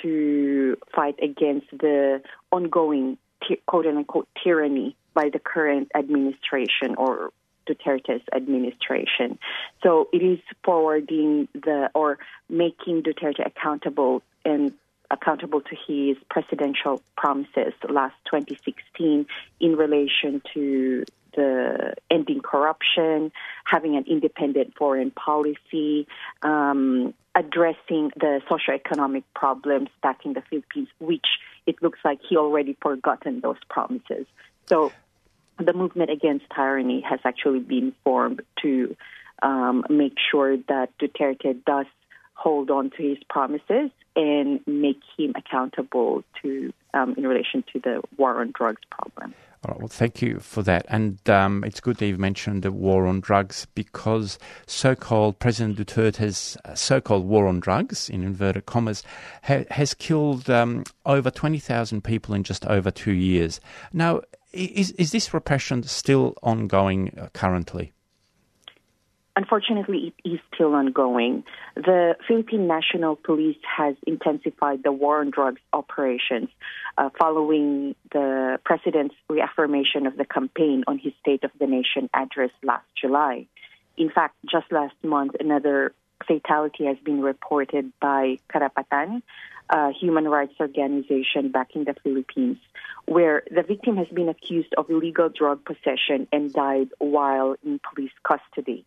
to 0.02 0.78
fight 0.96 1.18
against 1.22 1.68
the 1.72 2.22
ongoing 2.52 3.18
quote 3.66 3.86
unquote 3.86 4.28
tyranny 4.44 4.96
by 5.14 5.30
the 5.30 5.40
current 5.40 5.92
administration 5.96 6.96
or 6.98 7.32
Duterte's 7.68 8.24
administration. 8.34 9.38
So 9.84 10.10
it 10.12 10.24
is 10.24 10.40
forwarding 10.64 11.48
the 11.54 11.90
or 11.94 12.18
making 12.50 13.04
Duterte 13.04 13.46
accountable 13.46 14.24
and 14.44 14.74
accountable 15.12 15.62
to 15.62 15.76
his 15.88 16.18
presidential 16.30 17.02
promises 17.18 17.74
last 17.88 18.16
2016 18.26 19.26
in 19.60 19.76
relation 19.76 20.42
to 20.54 21.04
the 21.36 21.94
ending 22.10 22.42
corruption, 22.42 23.32
having 23.64 23.96
an 23.96 24.06
independent 24.08 24.76
foreign 24.76 25.12
policy, 25.12 26.08
um, 26.42 27.14
addressing 27.36 28.12
the 28.16 28.42
socioeconomic 28.50 29.24
problems 29.36 29.90
back 30.02 30.26
in 30.26 30.34
the 30.34 30.42
Philippines, 30.50 30.90
which 31.00 31.28
it 31.66 31.82
looks 31.82 32.00
like 32.04 32.20
he 32.28 32.36
already 32.38 32.76
forgotten 32.82 33.42
those 33.42 33.58
promises. 33.70 34.26
So 34.66 34.92
the 35.58 35.74
movement 35.74 36.10
against 36.10 36.46
tyranny 36.54 37.02
has 37.02 37.20
actually 37.24 37.60
been 37.60 37.94
formed 38.04 38.42
to 38.62 38.96
um, 39.42 39.86
make 39.90 40.16
sure 40.32 40.58
that 40.68 40.98
Duterte 41.00 41.64
does 41.66 41.86
hold 42.34 42.72
on 42.72 42.90
to 42.92 43.04
his 43.04 43.18
promises 43.30 43.92
and 44.20 44.60
make 44.68 45.00
him 45.18 45.34
accountable 45.36 46.24
to 46.42 46.74
um, 46.94 47.16
in 47.18 47.26
relation 47.26 47.64
to 47.72 47.80
the 47.80 48.02
war 48.18 48.42
on 48.42 48.52
drugs 48.54 48.82
problem. 48.92 49.34
All 49.64 49.72
right, 49.72 49.80
well, 49.80 49.88
thank 49.88 50.22
you 50.22 50.40
for 50.40 50.62
that. 50.64 50.86
And 50.90 51.18
um, 51.30 51.64
it's 51.64 51.80
good 51.80 51.98
that 51.98 52.08
you've 52.08 52.20
mentioned 52.20 52.64
the 52.64 52.72
war 52.72 53.08
on 53.08 53.22
drugs 53.22 53.66
because 53.76 54.38
so 54.68 54.94
called 54.96 55.40
President 55.40 55.78
Duterte's 55.78 56.58
uh, 56.66 56.76
so 56.76 57.00
called 57.00 57.26
war 57.26 57.48
on 57.48 57.62
drugs, 57.62 58.10
in 58.10 58.24
inverted 58.24 58.66
commas, 58.66 59.04
ha- 59.44 59.66
has 59.72 59.94
killed 59.94 60.50
um, 60.50 60.84
over 61.06 61.32
20,000 61.32 62.04
people 62.04 62.36
in 62.36 62.44
just 62.44 62.66
over 62.66 62.92
two 62.92 63.14
years. 63.14 63.62
Now, 63.94 64.22
is, 64.52 64.92
is 64.92 65.12
this 65.12 65.34
repression 65.34 65.84
still 65.84 66.36
ongoing 66.44 67.18
uh, 67.18 67.28
currently? 67.34 67.94
Unfortunately, 69.40 70.14
it 70.26 70.30
is 70.30 70.40
still 70.54 70.76
ongoing. 70.76 71.46
The 71.76 72.18
Philippine 72.28 72.68
National 72.68 73.16
Police 73.16 73.62
has 73.78 73.96
intensified 74.06 74.84
the 74.84 74.92
war 74.92 75.22
on 75.22 75.30
drugs 75.30 75.62
operations 75.72 76.50
uh, 76.98 77.10
following 77.18 77.96
the 78.12 78.60
president's 78.66 79.16
reaffirmation 79.30 80.06
of 80.08 80.18
the 80.18 80.26
campaign 80.26 80.84
on 80.88 81.00
his 81.00 81.14
State 81.22 81.46
of 81.46 81.52
the 81.58 81.68
Nation 81.68 82.10
address 82.14 82.52
last 82.64 82.86
July. 83.02 83.48
In 83.96 84.10
fact, 84.10 84.36
just 84.52 84.70
last 84.74 84.96
month, 85.04 85.36
another 85.40 85.94
fatality 86.28 86.84
has 86.86 86.98
been 86.98 87.22
reported 87.22 87.94
by 88.02 88.40
Karapatan, 88.54 89.22
a 89.70 89.92
human 89.92 90.28
rights 90.28 90.54
organization 90.60 91.52
back 91.52 91.76
in 91.76 91.84
the 91.84 91.96
Philippines, 92.04 92.58
where 93.06 93.44
the 93.50 93.64
victim 93.64 93.98
has 93.98 94.08
been 94.08 94.30
accused 94.30 94.74
of 94.78 94.90
illegal 94.90 95.30
drug 95.30 95.64
possession 95.64 96.28
and 96.32 96.52
died 96.54 96.90
while 97.00 97.56
in 97.64 97.80
police 97.94 98.12
custody. 98.24 98.86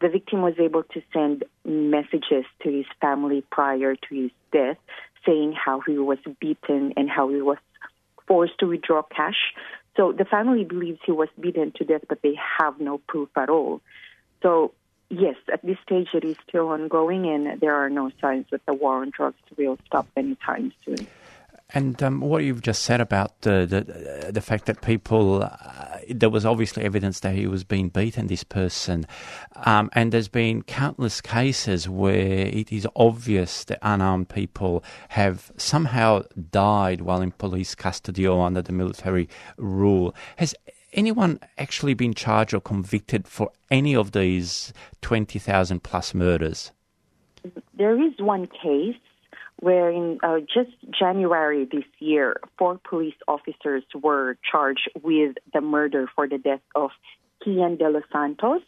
The 0.00 0.08
victim 0.08 0.42
was 0.42 0.54
able 0.58 0.82
to 0.82 1.02
send 1.12 1.44
messages 1.64 2.44
to 2.62 2.70
his 2.70 2.86
family 3.00 3.44
prior 3.50 3.94
to 3.96 4.14
his 4.14 4.30
death 4.52 4.78
saying 5.26 5.52
how 5.52 5.80
he 5.80 5.98
was 5.98 6.18
beaten 6.40 6.92
and 6.96 7.08
how 7.08 7.28
he 7.28 7.40
was 7.40 7.58
forced 8.26 8.58
to 8.58 8.66
withdraw 8.66 9.02
cash. 9.02 9.54
So 9.96 10.12
the 10.12 10.24
family 10.24 10.64
believes 10.64 10.98
he 11.04 11.12
was 11.12 11.28
beaten 11.38 11.72
to 11.76 11.84
death, 11.84 12.02
but 12.08 12.20
they 12.22 12.36
have 12.58 12.80
no 12.80 12.98
proof 12.98 13.28
at 13.36 13.48
all. 13.48 13.80
So 14.42 14.74
yes, 15.10 15.36
at 15.52 15.64
this 15.64 15.78
stage 15.84 16.08
it 16.14 16.24
is 16.24 16.36
still 16.48 16.68
ongoing, 16.68 17.26
and 17.26 17.60
there 17.60 17.74
are 17.74 17.90
no 17.90 18.10
signs 18.20 18.46
that 18.50 18.64
the 18.66 18.74
war 18.74 19.02
on 19.02 19.10
drugs 19.10 19.36
will 19.56 19.78
stop 19.86 20.06
anytime 20.16 20.72
soon. 20.84 21.06
And 21.70 22.00
um, 22.02 22.20
what 22.20 22.44
you've 22.44 22.60
just 22.60 22.82
said 22.82 23.00
about 23.00 23.40
the 23.40 23.66
the, 23.66 24.30
the 24.32 24.40
fact 24.40 24.66
that 24.66 24.82
people, 24.82 25.42
uh, 25.42 25.98
there 26.08 26.30
was 26.30 26.46
obviously 26.46 26.84
evidence 26.84 27.20
that 27.20 27.34
he 27.34 27.46
was 27.46 27.64
being 27.64 27.88
beaten, 27.88 28.28
this 28.28 28.44
person, 28.44 29.06
um, 29.64 29.90
and 29.94 30.12
there's 30.12 30.28
been 30.28 30.62
countless 30.62 31.20
cases 31.20 31.88
where 31.88 32.46
it 32.46 32.70
is 32.70 32.86
obvious 32.94 33.64
that 33.64 33.78
unarmed 33.82 34.28
people 34.28 34.84
have 35.08 35.50
somehow 35.56 36.22
died 36.50 37.00
while 37.00 37.22
in 37.22 37.32
police 37.32 37.74
custody 37.74 38.26
or 38.26 38.46
under 38.46 38.62
the 38.62 38.72
military 38.72 39.28
rule. 39.56 40.14
Has 40.36 40.54
anyone 40.94 41.40
actually 41.58 41.94
been 41.94 42.14
charged 42.14 42.54
or 42.54 42.60
convicted 42.60 43.28
for 43.28 43.50
any 43.70 43.94
of 43.94 44.12
these 44.12 44.72
20,000 45.02 45.82
plus 45.82 46.14
murders? 46.14 46.72
There 47.76 48.00
is 48.00 48.12
one 48.18 48.46
case 48.46 48.96
where 49.60 49.90
in 49.90 50.18
uh, 50.22 50.40
just 50.40 50.70
January 50.90 51.64
this 51.64 51.84
year, 51.98 52.40
four 52.58 52.80
police 52.82 53.14
officers 53.28 53.82
were 53.94 54.36
charged 54.50 54.90
with 55.02 55.36
the 55.52 55.60
murder 55.60 56.08
for 56.14 56.28
the 56.28 56.38
death 56.38 56.60
of 56.74 56.90
Kian 57.44 57.78
de 57.78 57.88
los 57.88 58.02
Santos, 58.12 58.62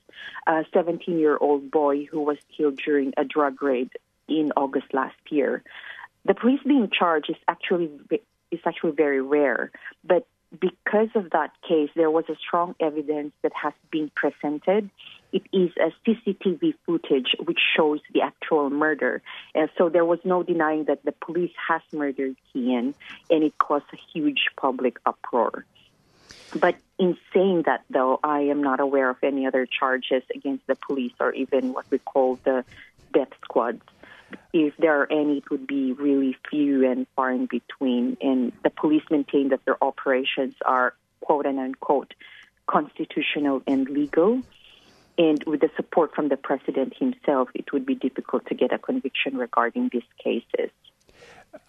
a 0.47 0.65
17 0.73 1.19
year 1.19 1.37
old 1.39 1.71
boy 1.71 2.05
who 2.05 2.21
was 2.21 2.39
killed 2.57 2.79
during 2.79 3.13
a 3.17 3.25
drug 3.25 3.63
raid 3.63 3.91
in 4.29 4.53
August 4.57 4.93
last 4.93 5.17
year. 5.31 5.63
The 6.25 6.35
police 6.35 6.61
being 6.67 6.91
charged 6.91 7.31
is 7.31 7.37
actually 7.49 7.91
is 8.51 8.61
actually 8.65 8.93
very 8.93 9.21
rare, 9.21 9.71
but 10.05 10.27
because 10.59 11.09
of 11.15 11.31
that 11.31 11.51
case, 11.69 11.91
there 11.95 12.11
was 12.11 12.25
a 12.29 12.37
strong 12.37 12.75
evidence 12.81 13.33
that 13.43 13.53
has 13.55 13.73
been 13.91 14.11
presented. 14.15 14.91
It 15.33 15.43
is 15.53 15.71
a 15.77 15.93
CCTV 16.05 16.75
footage 16.87 17.35
which 17.45 17.59
shows 17.77 18.01
the 18.15 18.23
actual 18.23 18.71
murder. 18.71 19.23
And 19.55 19.69
so 19.77 19.89
there 19.89 20.05
was 20.05 20.21
no 20.25 20.43
denying 20.43 20.85
that 20.85 21.05
the 21.05 21.13
police 21.13 21.53
has 21.69 21.83
murdered 21.93 22.37
Kian, 22.55 22.95
and 23.31 23.45
it 23.45 23.59
caused 23.59 23.87
a 23.93 23.99
huge 24.13 24.51
public 24.57 24.99
uproar. 25.05 25.65
But 26.59 26.77
in 26.99 27.19
saying 27.35 27.63
that, 27.67 27.85
though, 27.91 28.21
I 28.23 28.43
am 28.43 28.63
not 28.63 28.81
aware 28.81 29.11
of 29.11 29.17
any 29.23 29.47
other 29.47 29.67
charges 29.67 30.23
against 30.35 30.67
the 30.67 30.77
police 30.77 31.13
or 31.21 31.33
even 31.33 31.73
what 31.73 31.87
we 31.91 31.99
call 31.99 32.37
the 32.45 32.65
death 33.13 33.33
squads 33.43 33.83
if 34.53 34.77
there 34.79 35.01
are 35.01 35.13
any, 35.13 35.39
it 35.39 35.51
would 35.51 35.67
be 35.67 35.93
really 35.93 36.37
few 36.51 36.91
and 36.91 37.07
far 37.15 37.33
in 37.33 37.47
between. 37.47 38.17
And 38.21 38.53
the 38.63 38.71
police 38.71 39.03
maintain 39.11 39.51
that 39.51 39.65
their 39.65 39.83
operations 39.83 40.55
are 40.65 40.95
quote 41.21 41.47
and 41.47 41.59
unquote 41.59 42.15
constitutional 42.67 43.63
and 43.67 43.89
legal. 43.89 44.43
And 45.19 45.43
with 45.45 45.61
the 45.61 45.71
support 45.77 46.15
from 46.15 46.29
the 46.29 46.37
president 46.37 46.95
himself, 46.99 47.49
it 47.55 47.73
would 47.73 47.87
be 47.87 47.95
difficult 47.95 48.47
to 48.47 48.55
get 48.55 48.73
a 48.73 48.79
conviction 48.79 49.37
regarding 49.37 49.91
these 49.93 50.03
cases. 50.23 50.71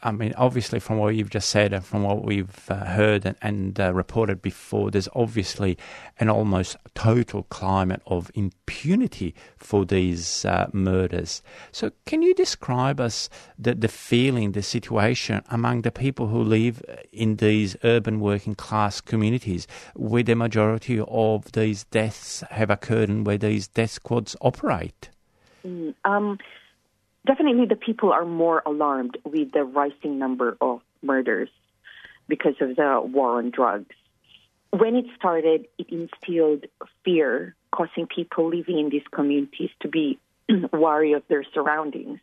I 0.03 0.11
mean, 0.11 0.33
obviously, 0.37 0.79
from 0.79 0.97
what 0.97 1.15
you've 1.15 1.29
just 1.29 1.49
said 1.49 1.73
and 1.73 1.83
from 1.83 2.03
what 2.03 2.23
we've 2.23 2.69
uh, 2.69 2.85
heard 2.85 3.25
and, 3.25 3.35
and 3.41 3.79
uh, 3.79 3.93
reported 3.93 4.41
before, 4.41 4.91
there's 4.91 5.09
obviously 5.15 5.77
an 6.19 6.29
almost 6.29 6.77
total 6.93 7.43
climate 7.43 8.01
of 8.05 8.31
impunity 8.35 9.33
for 9.57 9.85
these 9.85 10.45
uh, 10.45 10.69
murders. 10.73 11.41
So, 11.71 11.91
can 12.05 12.21
you 12.21 12.33
describe 12.33 12.99
us 12.99 13.29
the, 13.57 13.75
the 13.75 13.87
feeling, 13.87 14.51
the 14.51 14.61
situation 14.61 15.41
among 15.49 15.81
the 15.81 15.91
people 15.91 16.27
who 16.27 16.43
live 16.43 16.83
in 17.11 17.37
these 17.37 17.75
urban 17.83 18.19
working 18.19 18.55
class 18.55 19.01
communities 19.01 19.67
where 19.95 20.23
the 20.23 20.35
majority 20.35 20.99
of 20.99 21.51
these 21.53 21.83
deaths 21.85 22.43
have 22.51 22.69
occurred 22.69 23.09
and 23.09 23.25
where 23.25 23.37
these 23.37 23.67
death 23.67 23.91
squads 23.91 24.35
operate? 24.41 25.09
Mm, 25.65 25.93
um, 26.05 26.37
definitely 27.27 27.65
the 27.65 27.75
people 27.75 28.11
are 28.11 28.25
more 28.25 28.63
alarmed 28.65 29.17
with 29.23 29.51
the 29.51 29.63
rising 29.63 30.17
number 30.17 30.57
of 30.59 30.81
murders 31.03 31.49
because 32.27 32.55
of 32.61 32.75
the 32.75 33.01
war 33.03 33.37
on 33.37 33.51
drugs. 33.51 33.95
When 34.71 34.95
it 34.95 35.05
started, 35.17 35.67
it 35.77 35.87
instilled 35.89 36.65
fear, 37.05 37.55
causing 37.71 38.07
people 38.07 38.49
living 38.49 38.79
in 38.79 38.89
these 38.89 39.07
communities 39.11 39.69
to 39.81 39.87
be 39.87 40.19
wary 40.73 41.13
of 41.13 41.23
their 41.27 41.43
surroundings. 41.53 42.19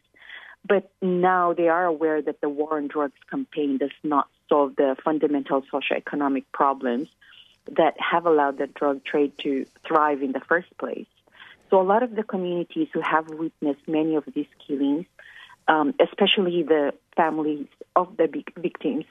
But 0.66 0.90
now 1.02 1.52
they 1.52 1.68
are 1.68 1.84
aware 1.84 2.22
that 2.22 2.40
the 2.40 2.48
war 2.48 2.76
on 2.78 2.88
drugs 2.88 3.18
campaign 3.30 3.78
does 3.78 3.90
not 4.02 4.28
solve 4.48 4.76
the 4.76 4.96
fundamental 5.04 5.62
socioeconomic 5.72 6.44
problems 6.52 7.08
that 7.76 7.94
have 7.98 8.26
allowed 8.26 8.58
the 8.58 8.66
drug 8.66 9.04
trade 9.04 9.32
to 9.42 9.66
thrive 9.86 10.22
in 10.22 10.32
the 10.32 10.40
first 10.40 10.76
place. 10.78 11.06
So 11.74 11.80
a 11.80 11.82
lot 11.82 12.04
of 12.04 12.14
the 12.14 12.22
communities 12.22 12.86
who 12.92 13.00
have 13.00 13.28
witnessed 13.30 13.88
many 13.88 14.14
of 14.14 14.22
these 14.32 14.46
killings, 14.64 15.06
um, 15.66 15.92
especially 15.98 16.62
the 16.62 16.92
families 17.16 17.66
of 17.96 18.16
the 18.16 18.28
victims, 18.56 19.06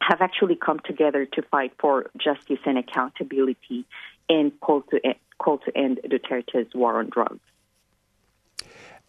have 0.00 0.22
actually 0.22 0.56
come 0.56 0.80
together 0.82 1.26
to 1.26 1.42
fight 1.42 1.74
for 1.78 2.10
justice 2.16 2.60
and 2.64 2.78
accountability 2.78 3.84
and 4.30 4.58
call 4.60 4.80
to, 4.80 4.98
call 5.36 5.58
to 5.58 5.76
end 5.76 6.00
Duterte's 6.06 6.74
war 6.74 7.00
on 7.00 7.10
drugs. 7.10 7.40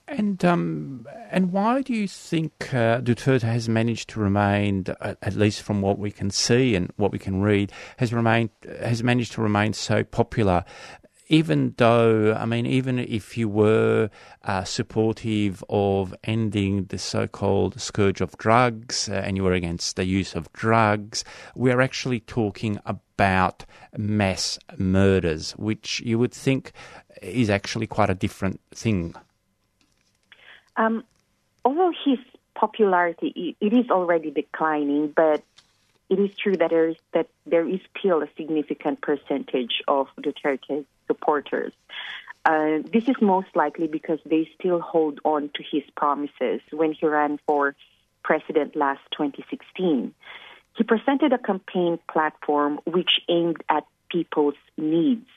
And 0.10 0.44
um, 0.44 1.08
and 1.30 1.54
why 1.54 1.84
do 1.84 1.94
you 1.94 2.08
think 2.08 2.74
uh, 2.74 3.00
Duterte 3.00 3.44
has 3.44 3.70
managed 3.70 4.10
to 4.10 4.20
remain, 4.20 4.86
at 5.00 5.36
least 5.36 5.62
from 5.62 5.82
what 5.82 6.00
we 6.00 6.10
can 6.10 6.32
see 6.32 6.76
and 6.76 6.92
what 6.96 7.12
we 7.12 7.20
can 7.20 7.42
read, 7.42 7.72
has 7.98 8.12
remained 8.12 8.50
has 8.82 9.04
managed 9.04 9.34
to 9.34 9.42
remain 9.42 9.72
so 9.74 10.04
popular 10.04 10.66
even 11.30 11.76
though, 11.78 12.34
I 12.34 12.46
mean, 12.46 12.66
even 12.66 12.98
if 12.98 13.38
you 13.38 13.48
were 13.48 14.10
uh, 14.44 14.64
supportive 14.64 15.64
of 15.70 16.16
ending 16.24 16.86
the 16.86 16.98
so 16.98 17.28
called 17.28 17.80
scourge 17.80 18.20
of 18.20 18.36
drugs 18.38 19.08
uh, 19.08 19.14
and 19.14 19.38
you 19.38 19.44
were 19.44 19.54
against 19.54 19.96
the 19.96 20.06
use 20.06 20.34
of 20.34 20.52
drugs, 20.54 21.24
we're 21.56 21.82
actually 21.82 22.20
talking 22.20 22.80
about 22.88 23.64
mass 23.96 24.58
murders, 24.78 25.52
which 25.52 26.00
you 26.02 26.18
would 26.18 26.34
think 26.34 26.72
is 27.22 27.50
actually 27.50 27.86
quite 27.86 28.10
a 28.10 28.16
different 28.16 28.60
thing. 28.74 29.14
Um, 30.78 31.04
although 31.64 31.94
his 32.06 32.18
popularity 32.56 33.56
it 33.62 33.74
is 33.74 33.90
already 33.92 34.32
declining, 34.32 35.14
but 35.16 35.44
it 36.10 36.20
is 36.20 36.36
true 36.36 36.58
that 36.58 36.72
there 36.72 36.90
is 36.90 36.96
that 37.14 37.28
there 37.46 37.68
is 37.68 37.80
still 37.98 38.24
a 38.24 38.28
significant 38.36 39.02
percentage 39.02 39.84
of 39.88 40.08
Duterte's 40.20 40.86
supporters. 41.10 41.74
Uh, 42.46 42.80
this 42.92 43.04
is 43.08 43.16
most 43.22 43.50
likely 43.56 43.88
because 43.88 44.20
they 44.26 44.50
still 44.58 44.80
hold 44.80 45.20
on 45.26 45.50
to 45.56 45.64
his 45.70 45.84
promises 45.98 46.62
when 46.72 46.94
he 46.94 47.06
ran 47.06 47.40
for 47.46 47.76
president 48.24 48.76
last 48.76 49.02
2016. 49.18 50.14
He 50.78 50.84
presented 50.84 51.34
a 51.34 51.38
campaign 51.38 52.00
platform 52.10 52.80
which 52.86 53.20
aimed 53.28 53.62
at 53.70 53.86
people's 54.10 54.56
needs. 54.78 55.28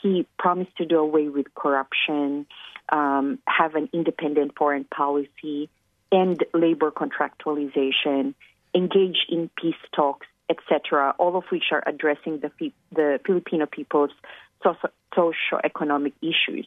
He 0.00 0.26
promised 0.38 0.76
to 0.76 0.86
do 0.86 0.98
away 0.98 1.28
with 1.28 1.52
corruption, 1.54 2.46
um, 2.88 3.38
have 3.46 3.74
an 3.74 3.88
independent 3.92 4.56
foreign 4.56 4.84
policy, 4.84 5.68
end 6.12 6.44
labor 6.54 6.90
contractualization, 6.90 8.34
engage 8.74 9.26
in 9.28 9.50
peace 9.56 9.74
talks, 9.94 10.26
etc., 10.48 11.14
all 11.18 11.36
of 11.36 11.44
which 11.50 11.64
are 11.72 11.82
addressing 11.86 12.40
the, 12.40 12.50
the 12.92 13.20
Filipino 13.26 13.66
people's 13.66 14.10
socio-economic 14.62 16.14
issues. 16.22 16.66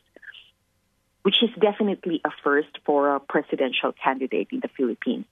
which 1.25 1.41
is 1.41 1.49
definitely 1.59 2.21
a 2.23 2.29
first 2.43 2.77
for 2.85 3.15
a 3.15 3.19
presidential 3.19 3.91
candidate 3.91 4.47
in 4.51 4.59
the 4.59 4.67
Philippines. 4.77 5.25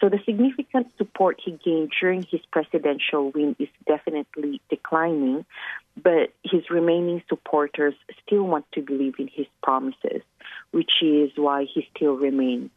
So 0.00 0.08
the 0.08 0.18
significant 0.24 0.86
support 0.96 1.38
he 1.44 1.52
gained 1.62 1.92
during 2.00 2.22
his 2.22 2.40
presidential 2.50 3.30
win 3.30 3.54
is 3.58 3.68
definitely 3.86 4.62
declining, 4.70 5.44
but 6.02 6.32
his 6.42 6.70
remaining 6.70 7.22
supporters 7.28 7.92
still 8.24 8.44
want 8.44 8.64
to 8.72 8.80
believe 8.80 9.16
in 9.18 9.28
his 9.28 9.46
promises, 9.62 10.22
which 10.70 11.02
is 11.02 11.30
why 11.36 11.64
he 11.64 11.86
still 11.94 12.16
remains 12.16 12.70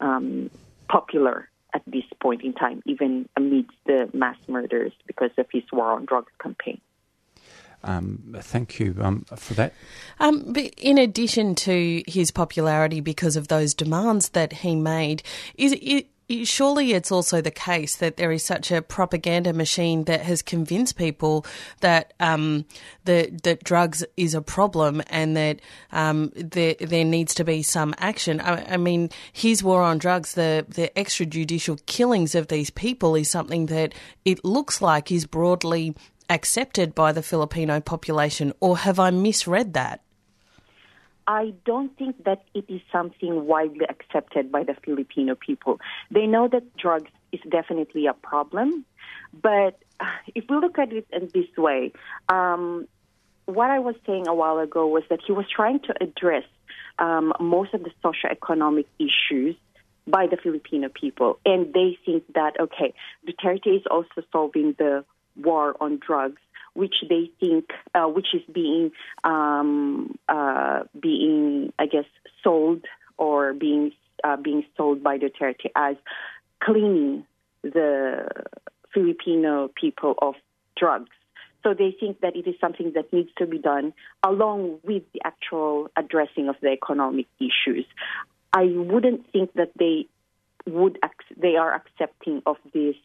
um, 0.00 0.50
popular 0.88 1.50
at 1.74 1.82
this 1.86 2.04
point 2.18 2.40
in 2.40 2.54
time, 2.54 2.82
even 2.86 3.28
amidst 3.36 3.76
the 3.84 4.08
mass 4.14 4.38
murders 4.48 4.92
because 5.06 5.32
of 5.36 5.46
his 5.52 5.64
war 5.70 5.92
on 5.92 6.06
drugs 6.06 6.32
campaign. 6.40 6.80
Um, 7.86 8.34
thank 8.40 8.80
you 8.80 8.96
um, 9.00 9.24
for 9.36 9.54
that. 9.54 9.72
Um, 10.18 10.54
in 10.76 10.98
addition 10.98 11.54
to 11.56 12.02
his 12.08 12.30
popularity 12.30 13.00
because 13.00 13.36
of 13.36 13.48
those 13.48 13.74
demands 13.74 14.30
that 14.30 14.52
he 14.52 14.74
made, 14.74 15.22
is 15.54 15.72
it, 15.80 16.08
surely 16.44 16.92
it's 16.92 17.12
also 17.12 17.40
the 17.40 17.50
case 17.50 17.96
that 17.96 18.16
there 18.16 18.32
is 18.32 18.44
such 18.44 18.72
a 18.72 18.82
propaganda 18.82 19.52
machine 19.52 20.04
that 20.04 20.22
has 20.22 20.42
convinced 20.42 20.96
people 20.96 21.46
that 21.80 22.12
um, 22.18 22.64
that, 23.04 23.44
that 23.44 23.62
drugs 23.62 24.04
is 24.16 24.34
a 24.34 24.42
problem 24.42 25.02
and 25.08 25.36
that 25.36 25.60
um, 25.92 26.32
there 26.34 26.74
there 26.80 27.04
needs 27.04 27.34
to 27.34 27.44
be 27.44 27.62
some 27.62 27.94
action. 27.98 28.40
I, 28.40 28.74
I, 28.74 28.76
mean, 28.76 29.10
his 29.32 29.62
war 29.62 29.82
on 29.82 29.98
drugs, 29.98 30.34
the 30.34 30.66
the 30.68 30.90
extrajudicial 30.96 31.84
killings 31.86 32.34
of 32.34 32.48
these 32.48 32.70
people, 32.70 33.14
is 33.14 33.30
something 33.30 33.66
that 33.66 33.94
it 34.24 34.44
looks 34.44 34.82
like 34.82 35.12
is 35.12 35.26
broadly 35.26 35.94
accepted 36.28 36.94
by 36.94 37.12
the 37.12 37.22
Filipino 37.22 37.80
population. 37.80 38.52
Or 38.60 38.78
have 38.78 38.98
I 38.98 39.10
misread 39.10 39.74
that? 39.74 40.02
I 41.26 41.54
don't 41.64 41.96
think 41.98 42.24
that 42.24 42.44
it 42.54 42.64
is 42.68 42.80
something 42.92 43.46
widely 43.46 43.84
accepted 43.88 44.52
by 44.52 44.62
the 44.62 44.74
Filipino 44.84 45.34
people. 45.34 45.80
They 46.10 46.26
know 46.26 46.46
that 46.48 46.76
drugs 46.76 47.10
is 47.32 47.40
definitely 47.50 48.06
a 48.06 48.12
problem, 48.12 48.84
but 49.42 49.76
if 50.34 50.44
we 50.48 50.56
look 50.56 50.78
at 50.78 50.92
it 50.92 51.06
in 51.12 51.28
this 51.34 51.48
way, 51.56 51.92
um, 52.28 52.86
what 53.46 53.70
I 53.70 53.78
was 53.78 53.94
saying 54.06 54.28
a 54.28 54.34
while 54.34 54.58
ago 54.58 54.86
was 54.86 55.02
that 55.10 55.20
he 55.26 55.32
was 55.32 55.46
trying 55.48 55.80
to 55.80 55.94
address 56.00 56.44
um, 56.98 57.32
most 57.40 57.74
of 57.74 57.82
the 57.82 57.90
socioeconomic 58.04 58.86
issues 58.98 59.56
by 60.06 60.26
the 60.28 60.36
Filipino 60.36 60.88
people, 60.88 61.38
and 61.44 61.74
they 61.74 61.98
think 62.04 62.22
that 62.34 62.58
okay, 62.60 62.94
Duterte 63.26 63.76
is 63.76 63.82
also 63.90 64.22
solving 64.30 64.74
the 64.78 65.04
war 65.36 65.76
on 65.80 65.98
drugs 66.04 66.40
which 66.76 66.96
they 67.08 67.30
think, 67.40 67.70
uh, 67.94 68.04
which 68.04 68.34
is 68.34 68.42
being, 68.52 68.92
um, 69.24 70.18
uh, 70.28 70.82
being, 71.00 71.72
I 71.78 71.86
guess, 71.86 72.04
sold 72.44 72.84
or 73.16 73.54
being 73.54 73.92
uh, 74.22 74.36
being 74.36 74.64
sold 74.76 75.02
by 75.02 75.18
Duterte 75.18 75.70
as 75.74 75.96
cleaning 76.62 77.24
the 77.62 78.28
Filipino 78.92 79.68
people 79.68 80.14
of 80.18 80.34
drugs. 80.76 81.10
So 81.62 81.74
they 81.74 81.96
think 81.98 82.20
that 82.20 82.36
it 82.36 82.46
is 82.46 82.54
something 82.60 82.92
that 82.94 83.12
needs 83.12 83.30
to 83.38 83.46
be 83.46 83.58
done 83.58 83.92
along 84.22 84.78
with 84.84 85.02
the 85.12 85.20
actual 85.24 85.90
addressing 85.96 86.48
of 86.48 86.56
the 86.60 86.68
economic 86.68 87.26
issues. 87.40 87.86
I 88.52 88.64
wouldn't 88.64 89.30
think 89.32 89.52
that 89.54 89.72
they 89.78 90.06
would 90.66 90.98
ac- 91.04 91.34
they 91.36 91.56
are 91.56 91.74
accepting 91.74 92.42
of 92.46 92.56
this 92.72 92.96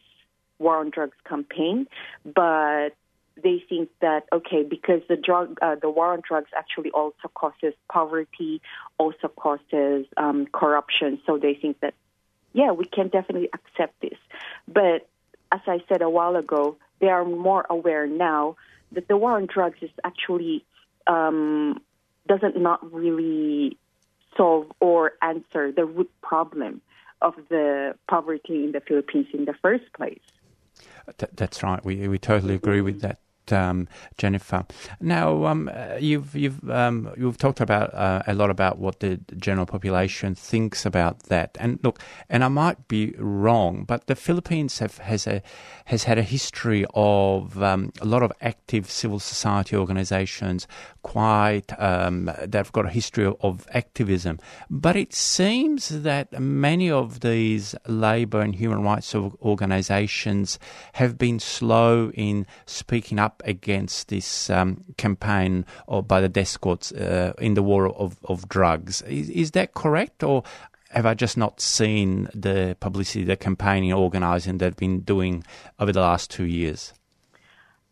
war 0.62 0.78
on 0.78 0.90
drugs 0.90 1.16
campaign, 1.28 1.86
but 2.24 2.90
they 3.42 3.62
think 3.68 3.88
that 4.00 4.24
okay 4.32 4.62
because 4.62 5.00
the 5.08 5.16
drug 5.16 5.58
uh, 5.62 5.74
the 5.74 5.90
war 5.90 6.12
on 6.12 6.22
drugs 6.26 6.50
actually 6.56 6.90
also 6.90 7.28
causes 7.34 7.74
poverty 7.90 8.60
also 8.98 9.28
causes 9.28 10.06
um, 10.18 10.46
corruption 10.52 11.18
so 11.24 11.38
they 11.38 11.54
think 11.54 11.80
that 11.80 11.94
yeah 12.52 12.72
we 12.72 12.84
can 12.84 13.08
definitely 13.08 13.48
accept 13.54 13.98
this 14.02 14.18
but 14.68 15.08
as 15.50 15.60
i 15.66 15.78
said 15.88 16.02
a 16.02 16.10
while 16.10 16.36
ago 16.36 16.76
they 17.00 17.08
are 17.08 17.24
more 17.24 17.64
aware 17.70 18.06
now 18.06 18.54
that 18.92 19.08
the 19.08 19.16
war 19.16 19.32
on 19.36 19.46
drugs 19.46 19.78
is 19.80 19.90
actually 20.04 20.62
um, 21.06 21.80
doesn't 22.28 22.60
not 22.60 22.92
really 22.92 23.78
solve 24.36 24.70
or 24.80 25.12
answer 25.22 25.72
the 25.72 25.84
root 25.84 26.10
problem 26.22 26.80
of 27.20 27.34
the 27.48 27.94
poverty 28.08 28.64
in 28.64 28.72
the 28.72 28.80
Philippines 28.80 29.26
in 29.32 29.44
the 29.44 29.54
first 29.62 29.84
place. 29.94 30.20
Th- 31.18 31.32
that's 31.34 31.62
right. 31.62 31.84
We 31.84 32.08
we 32.08 32.18
totally 32.18 32.54
agree 32.54 32.80
with 32.80 33.00
that 33.00 33.18
um, 33.50 33.88
Jennifer. 34.18 34.66
Now, 35.00 35.46
um, 35.46 35.70
uh, 35.72 35.96
you've 35.98 36.36
you've 36.36 36.68
um, 36.70 37.10
you've 37.16 37.38
talked 37.38 37.60
about 37.60 37.94
uh, 37.94 38.22
a 38.26 38.34
lot 38.34 38.50
about 38.50 38.78
what 38.78 39.00
the 39.00 39.18
general 39.38 39.66
population 39.66 40.34
thinks 40.34 40.84
about 40.84 41.20
that. 41.24 41.56
And 41.58 41.78
look, 41.82 41.98
and 42.28 42.44
I 42.44 42.48
might 42.48 42.88
be 42.88 43.14
wrong, 43.16 43.84
but 43.84 44.06
the 44.06 44.14
Philippines 44.14 44.80
have 44.80 44.98
has 44.98 45.26
a 45.26 45.42
has 45.86 46.04
had 46.04 46.18
a 46.18 46.22
history 46.22 46.84
of 46.94 47.62
um, 47.62 47.92
a 48.00 48.04
lot 48.04 48.22
of 48.22 48.32
active 48.40 48.90
civil 48.90 49.18
society 49.18 49.76
organisations. 49.76 50.66
Quite, 51.02 51.78
um, 51.80 52.30
they've 52.46 52.72
got 52.72 52.86
a 52.86 52.90
history 52.90 53.26
of, 53.26 53.36
of 53.40 53.66
activism. 53.72 54.38
But 54.70 54.96
it 54.96 55.12
seems 55.12 55.88
that 55.88 56.40
many 56.40 56.90
of 56.90 57.20
these 57.20 57.74
labour 57.86 58.40
and 58.40 58.54
human 58.54 58.82
rights 58.82 59.14
organisations 59.14 60.58
have 60.94 61.18
been 61.18 61.40
slow 61.40 62.10
in 62.10 62.46
speaking 62.66 63.18
up 63.18 63.31
up 63.32 63.42
against 63.46 64.08
this 64.08 64.50
um, 64.50 64.84
campaign 64.96 65.64
or 65.86 66.02
by 66.02 66.20
the 66.20 66.28
death 66.28 66.48
squads 66.48 66.92
uh, 66.92 67.32
in 67.38 67.54
the 67.54 67.62
war 67.62 67.88
of, 67.88 68.18
of 68.24 68.48
drugs. 68.48 69.02
Is, 69.02 69.30
is 69.30 69.50
that 69.52 69.74
correct, 69.74 70.22
or 70.22 70.42
have 70.90 71.06
I 71.06 71.14
just 71.14 71.36
not 71.36 71.60
seen 71.60 72.28
the 72.34 72.76
publicity, 72.80 73.24
the 73.24 73.36
campaigning, 73.36 73.92
organising 73.92 74.58
they've 74.58 74.76
been 74.76 75.00
doing 75.00 75.44
over 75.78 75.92
the 75.92 76.00
last 76.00 76.30
two 76.30 76.44
years? 76.44 76.92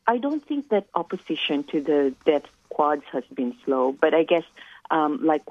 I 0.06 0.18
don't 0.18 0.44
think 0.46 0.68
that 0.68 0.86
opposition 0.94 1.64
to 1.64 1.80
the 1.80 2.14
death 2.26 2.44
squads 2.66 3.04
has 3.12 3.24
been 3.32 3.54
slow, 3.64 3.96
but 3.98 4.12
I 4.12 4.24
guess, 4.24 4.44
um, 4.90 5.24
like 5.24 5.44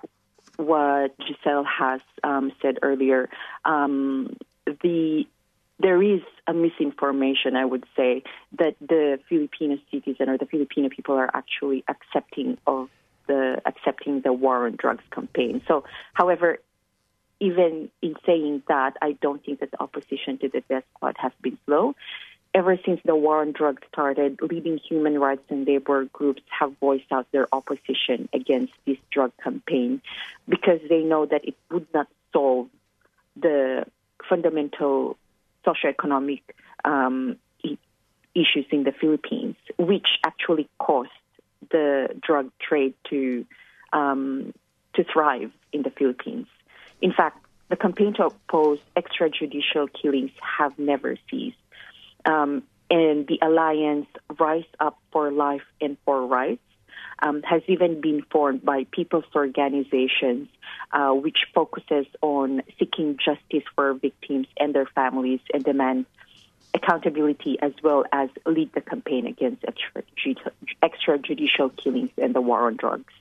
what 0.58 1.16
Giselle 1.26 1.64
has 1.64 2.02
um, 2.24 2.52
said 2.62 2.78
earlier, 2.82 3.30
um, 3.66 4.36
the 4.66 5.26
there 5.80 6.02
is 6.04 6.22
a 6.46 6.54
misinformation, 6.54 7.56
I 7.56 7.66
would 7.66 7.86
say, 7.96 8.24
that 8.58 8.76
the 8.82 9.20
Filipino 9.30 9.78
citizen 9.92 10.30
or 10.30 10.38
the 10.38 10.46
Filipino 10.46 10.90
people 10.90 11.16
are 11.16 11.30
actually 11.34 11.84
accepting 11.88 12.58
of 12.68 12.90
the 13.28 13.62
accepting 13.66 14.22
the 14.22 14.34
war 14.34 14.66
on 14.66 14.76
drugs 14.76 15.04
campaign. 15.12 15.62
So, 15.68 15.86
however, 16.14 16.58
even 17.40 17.90
in 18.02 18.16
saying 18.26 18.64
that, 18.68 18.98
I 19.02 19.14
don't 19.14 19.44
think 19.46 19.62
that 19.62 19.72
the 19.72 19.82
opposition 19.82 20.38
to 20.40 20.50
the 20.50 20.62
death 20.68 20.84
squad 20.96 21.16
has 21.20 21.32
been 21.42 21.58
slow. 21.66 21.96
Ever 22.54 22.78
since 22.84 23.00
the 23.06 23.16
war 23.16 23.42
on 23.42 23.52
drugs 23.52 23.84
started, 23.94 24.40
leading 24.42 24.80
human 24.80 25.20
rights 25.20 25.44
and 25.50 25.68
labor 25.68 26.06
groups 26.06 26.42
have 26.50 26.74
voiced 26.80 27.12
out 27.12 27.28
their 27.32 27.48
opposition 27.54 28.28
against 28.34 28.74
this 28.86 28.98
drug 29.12 29.32
campaign 29.42 30.02
because 30.48 30.80
they 30.90 31.04
know 31.04 31.28
that 31.28 31.46
it 31.46 31.56
would 31.70 31.88
not 31.94 32.08
solve 32.34 32.68
the 33.40 33.86
fundamental 34.28 35.16
socioeconomic 35.66 36.42
um, 36.86 37.38
issues 38.36 38.66
in 38.72 38.84
the 38.84 38.92
Philippines, 38.92 39.56
which 39.78 40.08
actually 40.26 40.70
caused 40.78 41.10
the 41.72 42.10
drug 42.22 42.52
trade 42.60 42.94
to 43.10 43.46
um, 43.92 44.54
to 44.94 45.04
thrive 45.04 45.52
in 45.74 45.84
the 45.84 45.90
Philippines. 45.90 46.48
In 47.02 47.14
fact, 47.14 47.46
the 47.70 47.76
campaign 47.76 48.14
to 48.16 48.26
oppose 48.26 48.80
extrajudicial 48.96 49.88
killings 49.94 50.32
have 50.42 50.78
never 50.78 51.16
ceased. 51.30 51.58
Um, 52.26 52.64
and 52.90 53.28
the 53.28 53.40
alliance 53.42 54.08
Rise 54.40 54.64
Up 54.80 54.98
for 55.12 55.32
Life 55.32 55.66
and 55.80 55.98
for 56.06 56.26
Rights 56.26 56.62
um, 57.22 57.42
has 57.44 57.62
even 57.68 58.02
been 58.02 58.24
formed 58.32 58.64
by 58.64 58.86
people's 58.92 59.26
organizations, 59.36 60.48
uh, 60.92 61.12
which 61.12 61.46
focuses 61.54 62.06
on 62.22 62.62
seeking 62.78 63.18
justice 63.18 63.64
for 63.76 63.94
victims 63.94 64.48
and 64.58 64.74
their 64.74 64.88
families 64.88 65.40
and 65.54 65.64
demands 65.64 66.08
accountability 66.74 67.58
as 67.62 67.74
well 67.84 68.06
as 68.12 68.30
lead 68.46 68.72
the 68.74 68.82
campaign 68.82 69.26
against 69.26 69.64
extrajudicial 70.84 71.76
killings 71.78 72.12
and 72.18 72.36
the 72.36 72.42
war 72.42 72.68
on 72.68 72.76
drugs. 72.76 73.12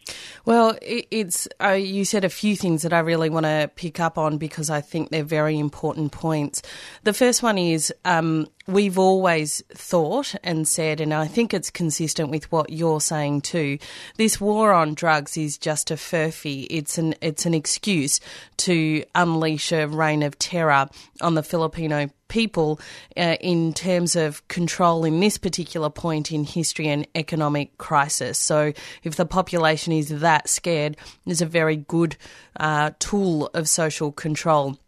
Well, 0.45 0.77
it's 0.83 1.49
uh, 1.63 1.71
you 1.71 2.05
said 2.05 2.25
a 2.25 2.29
few 2.29 2.57
things 2.57 2.83
that 2.83 2.93
I 2.93 3.01
really 3.01 3.31
want 3.31 3.45
to 3.45 3.71
pick 3.75 4.01
up 4.01 4.19
on 4.19 4.39
because 4.39 4.71
I 4.71 4.81
think 4.81 5.11
they're 5.11 5.25
very 5.25 5.59
important 5.59 6.13
points. 6.13 6.63
The 7.05 7.13
first 7.13 7.43
one 7.43 7.59
is 7.59 7.93
um, 8.05 8.47
we've 8.69 8.99
always 8.99 9.63
thought 9.73 10.35
and 10.45 10.69
said, 10.69 11.01
and 11.01 11.13
I 11.13 11.27
think 11.27 11.53
it's 11.53 11.71
consistent 11.71 12.31
with 12.31 12.53
what 12.53 12.71
you're 12.71 13.01
saying 13.01 13.41
too. 13.41 13.79
This 14.17 14.41
war 14.41 14.73
on 14.73 14.95
drugs 14.95 15.37
is 15.37 15.59
just 15.59 15.91
a 15.91 15.95
furphy. 15.95 16.67
It's 16.71 16.99
an 16.99 17.15
it's 17.21 17.47
an 17.47 17.55
excuse 17.55 18.21
to 18.59 19.03
unleash 19.15 19.73
a 19.73 19.87
reign 19.87 20.23
of 20.23 20.39
terror 20.39 20.89
on 21.21 21.35
the 21.35 21.43
Filipino 21.43 22.11
people 22.29 22.79
uh, 23.17 23.37
in 23.41 23.73
terms 23.73 24.15
of 24.15 24.47
control 24.49 25.05
in 25.05 25.19
this 25.19 25.39
particular 25.39 25.89
point 25.89 26.31
in 26.31 26.45
history 26.45 26.89
and 26.89 27.07
economic 27.15 27.79
crisis. 27.79 28.39
So, 28.39 28.75
if 29.03 29.17
the 29.17 29.25
population 29.25 29.95
is 29.95 30.11
that 30.21 30.49
scared, 30.49 30.99
it's 31.25 31.41
a 31.41 31.47
very 31.47 31.77
good 31.77 32.17
uh, 32.61 32.91
tool 32.99 33.47
of 33.55 33.67
social 33.67 34.13
control. 34.13 34.79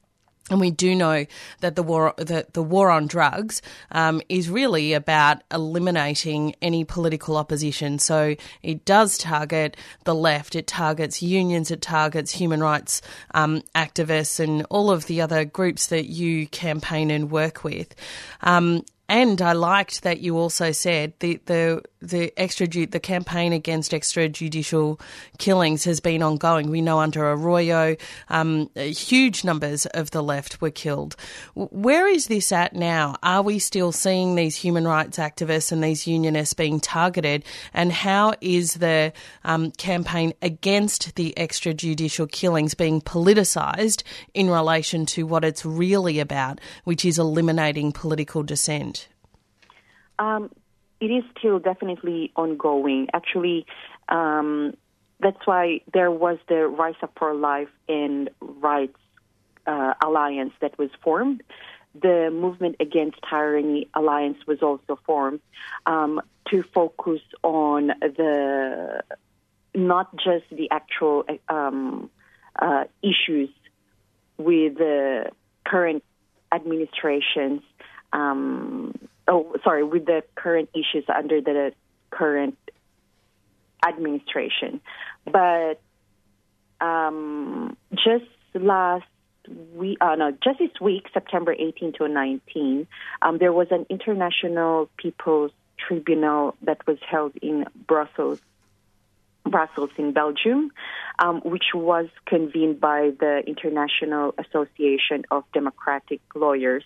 And 0.50 0.60
we 0.60 0.70
do 0.70 0.94
know 0.94 1.26
that 1.60 1.76
the 1.76 1.82
war, 1.82 2.12
that 2.18 2.54
the 2.54 2.62
war 2.62 2.90
on 2.90 3.06
drugs 3.06 3.62
um, 3.92 4.20
is 4.28 4.50
really 4.50 4.92
about 4.92 5.42
eliminating 5.52 6.54
any 6.60 6.84
political 6.84 7.36
opposition. 7.36 7.98
So 7.98 8.34
it 8.62 8.84
does 8.84 9.16
target 9.16 9.76
the 10.04 10.14
left, 10.14 10.56
it 10.56 10.66
targets 10.66 11.22
unions, 11.22 11.70
it 11.70 11.80
targets 11.80 12.32
human 12.32 12.60
rights 12.60 13.00
um, 13.32 13.62
activists, 13.74 14.40
and 14.40 14.66
all 14.70 14.90
of 14.90 15.06
the 15.06 15.20
other 15.20 15.44
groups 15.44 15.86
that 15.86 16.06
you 16.06 16.46
campaign 16.48 17.10
and 17.10 17.30
work 17.30 17.64
with. 17.64 17.94
Um, 18.42 18.84
and 19.08 19.42
I 19.42 19.52
liked 19.52 20.02
that 20.02 20.20
you 20.20 20.38
also 20.38 20.72
said 20.72 21.14
the 21.18 21.40
the 21.46 21.82
the 22.02 22.32
extra 22.36 22.66
the 22.66 23.00
campaign 23.00 23.52
against 23.52 23.92
extrajudicial 23.92 25.00
killings 25.38 25.84
has 25.84 26.00
been 26.00 26.22
ongoing. 26.22 26.70
We 26.70 26.80
know 26.80 27.00
under 27.00 27.30
Arroyo, 27.30 27.96
um, 28.28 28.70
huge 28.74 29.44
numbers 29.44 29.86
of 29.86 30.10
the 30.10 30.22
left 30.22 30.60
were 30.60 30.70
killed. 30.70 31.16
Where 31.54 32.06
is 32.06 32.26
this 32.26 32.52
at 32.52 32.74
now? 32.74 33.16
Are 33.22 33.42
we 33.42 33.58
still 33.58 33.92
seeing 33.92 34.34
these 34.34 34.56
human 34.56 34.86
rights 34.86 35.18
activists 35.18 35.72
and 35.72 35.82
these 35.82 36.06
unionists 36.06 36.54
being 36.54 36.80
targeted? 36.80 37.44
And 37.74 37.92
how 37.92 38.34
is 38.40 38.74
the 38.74 39.12
um, 39.44 39.70
campaign 39.72 40.32
against 40.42 41.16
the 41.16 41.34
extrajudicial 41.36 42.30
killings 42.30 42.74
being 42.74 43.00
politicised 43.00 44.02
in 44.34 44.48
relation 44.48 45.06
to 45.06 45.26
what 45.26 45.44
it's 45.44 45.66
really 45.66 46.18
about, 46.18 46.60
which 46.84 47.04
is 47.04 47.18
eliminating 47.18 47.92
political 47.92 48.42
dissent? 48.42 49.08
Um, 50.18 50.50
it 51.00 51.06
is 51.06 51.24
still 51.38 51.58
definitely 51.58 52.32
ongoing. 52.36 53.08
Actually, 53.12 53.66
um, 54.08 54.74
that's 55.20 55.46
why 55.46 55.80
there 55.92 56.10
was 56.10 56.38
the 56.48 56.66
Rise 56.66 56.94
Up 57.02 57.12
for 57.18 57.34
Life 57.34 57.68
and 57.88 58.30
Rights 58.40 58.98
uh, 59.66 59.94
Alliance 60.02 60.52
that 60.60 60.78
was 60.78 60.90
formed. 61.02 61.42
The 62.00 62.30
Movement 62.32 62.76
Against 62.80 63.18
Tyranny 63.28 63.88
Alliance 63.94 64.38
was 64.46 64.62
also 64.62 64.98
formed 65.04 65.40
um, 65.86 66.20
to 66.50 66.62
focus 66.74 67.20
on 67.42 67.88
the 68.00 69.02
not 69.74 70.14
just 70.16 70.44
the 70.50 70.70
actual 70.70 71.24
um, 71.48 72.10
uh, 72.56 72.84
issues 73.02 73.50
with 74.38 74.78
the 74.78 75.30
current 75.64 76.02
administrations 76.52 77.62
um, 78.12 78.94
oh, 79.30 79.54
sorry, 79.64 79.84
with 79.84 80.04
the 80.04 80.22
current 80.34 80.68
issues 80.74 81.04
under 81.08 81.40
the 81.40 81.72
current 82.10 82.58
administration. 83.86 84.80
But 85.24 85.80
um, 86.80 87.76
just 87.94 88.24
last 88.54 89.06
week, 89.74 89.98
uh, 90.00 90.16
no, 90.16 90.32
just 90.42 90.58
this 90.58 90.80
week, 90.80 91.06
September 91.14 91.52
18 91.52 91.94
to 91.94 92.08
19, 92.08 92.86
um, 93.22 93.38
there 93.38 93.52
was 93.52 93.68
an 93.70 93.86
international 93.88 94.90
people's 94.96 95.52
tribunal 95.78 96.56
that 96.62 96.86
was 96.86 96.98
held 97.08 97.32
in 97.40 97.66
Brussels. 97.86 98.40
Brussels 99.42 99.90
in 99.96 100.12
Belgium, 100.12 100.70
um, 101.18 101.40
which 101.40 101.72
was 101.74 102.08
convened 102.26 102.78
by 102.78 103.10
the 103.18 103.42
International 103.46 104.34
Association 104.36 105.24
of 105.30 105.44
Democratic 105.54 106.20
Lawyers, 106.34 106.84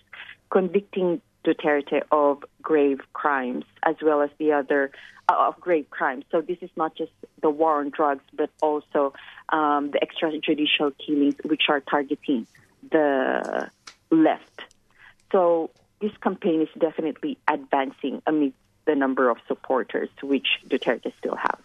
convicting 0.49 1.21
Duterte 1.45 2.01
of 2.11 2.43
grave 2.61 3.01
crimes 3.13 3.65
as 3.83 3.95
well 4.01 4.21
as 4.21 4.29
the 4.37 4.53
other 4.53 4.91
uh, 5.29 5.35
of 5.47 5.59
grave 5.59 5.89
crimes. 5.89 6.25
So 6.31 6.41
this 6.41 6.57
is 6.61 6.69
not 6.75 6.95
just 6.95 7.11
the 7.41 7.49
war 7.49 7.79
on 7.79 7.89
drugs, 7.89 8.23
but 8.33 8.49
also 8.61 9.13
um, 9.49 9.91
the 9.91 9.99
extrajudicial 9.99 10.93
killings, 10.97 11.35
which 11.43 11.63
are 11.69 11.79
targeting 11.79 12.47
the 12.91 13.69
left. 14.11 14.61
So 15.31 15.71
this 16.01 16.11
campaign 16.21 16.61
is 16.61 16.69
definitely 16.77 17.37
advancing 17.47 18.21
amid 18.27 18.53
the 18.85 18.95
number 18.95 19.29
of 19.29 19.37
supporters 19.47 20.09
which 20.21 20.47
Duterte 20.67 21.11
still 21.17 21.35
has 21.35 21.59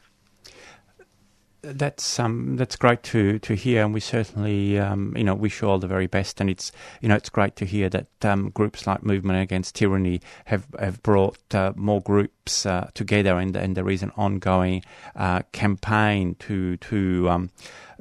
that's 1.62 2.18
um, 2.18 2.56
that's 2.56 2.76
great 2.76 3.02
to, 3.04 3.38
to 3.40 3.54
hear, 3.54 3.84
and 3.84 3.92
we 3.92 4.00
certainly 4.00 4.78
um, 4.78 5.14
you 5.16 5.24
know 5.24 5.34
wish 5.34 5.60
you 5.60 5.68
all 5.68 5.78
the 5.78 5.86
very 5.86 6.06
best. 6.06 6.40
And 6.40 6.48
it's 6.48 6.72
you 7.00 7.08
know 7.08 7.14
it's 7.14 7.28
great 7.28 7.56
to 7.56 7.64
hear 7.64 7.88
that 7.90 8.06
um, 8.22 8.50
groups 8.50 8.86
like 8.86 9.02
Movement 9.02 9.40
Against 9.40 9.74
Tyranny 9.74 10.20
have 10.46 10.66
have 10.78 11.02
brought 11.02 11.54
uh, 11.54 11.72
more 11.76 12.00
groups 12.00 12.66
uh, 12.66 12.90
together, 12.94 13.38
and, 13.38 13.56
and 13.56 13.76
there 13.76 13.90
is 13.90 14.02
an 14.02 14.12
ongoing 14.16 14.82
uh, 15.16 15.42
campaign 15.52 16.36
to 16.40 16.76
to 16.78 17.28
um, 17.30 17.50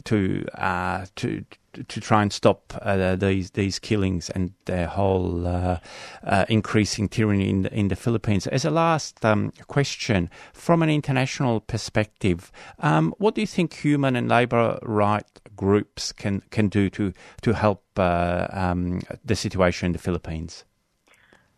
to 0.06 0.46
uh, 0.56 1.06
to 1.18 1.44
to 1.88 2.02
try 2.02 2.22
and 2.22 2.32
stop 2.32 2.74
uh, 2.82 3.16
these 3.16 3.52
these 3.52 3.80
killings 3.80 4.30
and 4.30 4.54
the 4.66 4.88
whole 4.88 5.48
uh, 5.48 5.80
uh, 6.24 6.46
increasing 6.50 7.10
tyranny 7.10 7.50
in 7.50 7.62
the, 7.64 7.74
in 7.74 7.88
the 7.88 7.96
Philippines. 7.96 8.48
As 8.48 8.66
a 8.66 8.70
last 8.70 9.24
um, 9.26 9.52
question, 9.68 10.30
from 10.54 10.82
an 10.82 10.90
international 10.90 11.60
perspective, 11.62 12.52
um, 12.80 13.14
what 13.18 13.36
do 13.36 13.42
you 13.42 13.48
think 13.48 13.74
human 13.74 14.16
and 14.16 14.30
labour 14.30 14.80
right 14.84 15.26
groups 15.56 16.12
can 16.12 16.42
can 16.50 16.70
do 16.70 16.90
to 16.90 17.14
to 17.42 17.54
help 17.54 17.84
uh, 17.98 18.48
um, 18.52 19.02
the 19.24 19.36
situation 19.36 19.88
in 19.88 19.92
the 19.94 20.00
Philippines? 20.00 20.66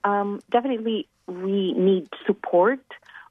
Um, 0.03 0.39
definitely, 0.51 1.07
we 1.27 1.73
need 1.73 2.07
support 2.25 2.83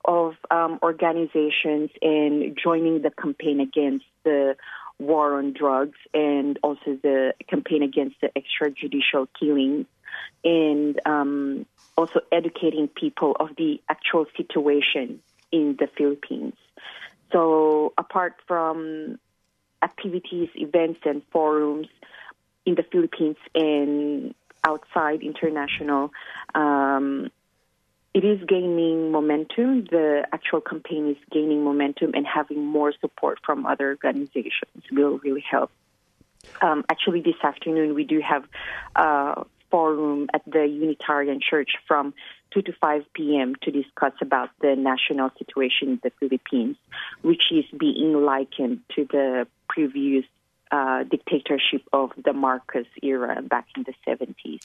of 0.04 0.34
um, 0.50 0.78
organizations 0.82 1.90
in 2.00 2.54
joining 2.62 3.02
the 3.02 3.10
campaign 3.10 3.60
against 3.60 4.06
the 4.24 4.56
war 5.00 5.38
on 5.38 5.52
drugs 5.52 5.98
and 6.12 6.58
also 6.62 6.98
the 7.02 7.34
campaign 7.48 7.82
against 7.82 8.16
the 8.20 8.30
extrajudicial 8.36 9.26
killings 9.38 9.86
and 10.44 11.00
um, 11.06 11.66
also 11.96 12.20
educating 12.30 12.88
people 12.88 13.36
of 13.40 13.50
the 13.56 13.80
actual 13.88 14.26
situation 14.36 15.20
in 15.52 15.76
the 15.78 15.88
Philippines. 15.96 16.54
So, 17.32 17.92
apart 17.96 18.34
from 18.46 19.18
activities, 19.82 20.48
events, 20.54 21.00
and 21.04 21.22
forums 21.30 21.88
in 22.66 22.74
the 22.74 22.82
Philippines 22.82 23.36
and 23.54 24.34
outside 24.64 25.22
international, 25.22 26.12
um, 26.54 27.30
it 28.12 28.24
is 28.24 28.40
gaining 28.46 29.12
momentum. 29.12 29.84
The 29.84 30.26
actual 30.32 30.60
campaign 30.60 31.10
is 31.10 31.16
gaining 31.30 31.62
momentum, 31.64 32.12
and 32.14 32.26
having 32.26 32.64
more 32.64 32.92
support 33.00 33.38
from 33.44 33.66
other 33.66 33.88
organizations 33.90 34.84
will 34.90 35.18
really 35.18 35.44
help. 35.48 35.70
Um, 36.60 36.84
actually, 36.88 37.20
this 37.20 37.36
afternoon 37.42 37.94
we 37.94 38.04
do 38.04 38.20
have 38.20 38.44
a 38.96 39.44
forum 39.70 40.28
at 40.34 40.42
the 40.46 40.66
Unitarian 40.66 41.40
Church 41.40 41.72
from 41.86 42.14
2 42.52 42.62
to 42.62 42.72
5 42.72 43.04
p.m. 43.12 43.54
to 43.62 43.70
discuss 43.70 44.12
about 44.20 44.50
the 44.60 44.74
national 44.74 45.30
situation 45.38 45.88
in 45.88 46.00
the 46.02 46.10
Philippines, 46.18 46.76
which 47.22 47.52
is 47.52 47.64
being 47.78 48.24
likened 48.24 48.80
to 48.96 49.04
the 49.04 49.46
previous 49.68 50.24
uh, 50.70 51.04
dictatorship 51.04 51.82
of 51.92 52.10
the 52.22 52.32
Marcos 52.32 52.86
era 53.02 53.42
back 53.42 53.66
in 53.76 53.84
the 53.84 53.94
70s. 54.06 54.60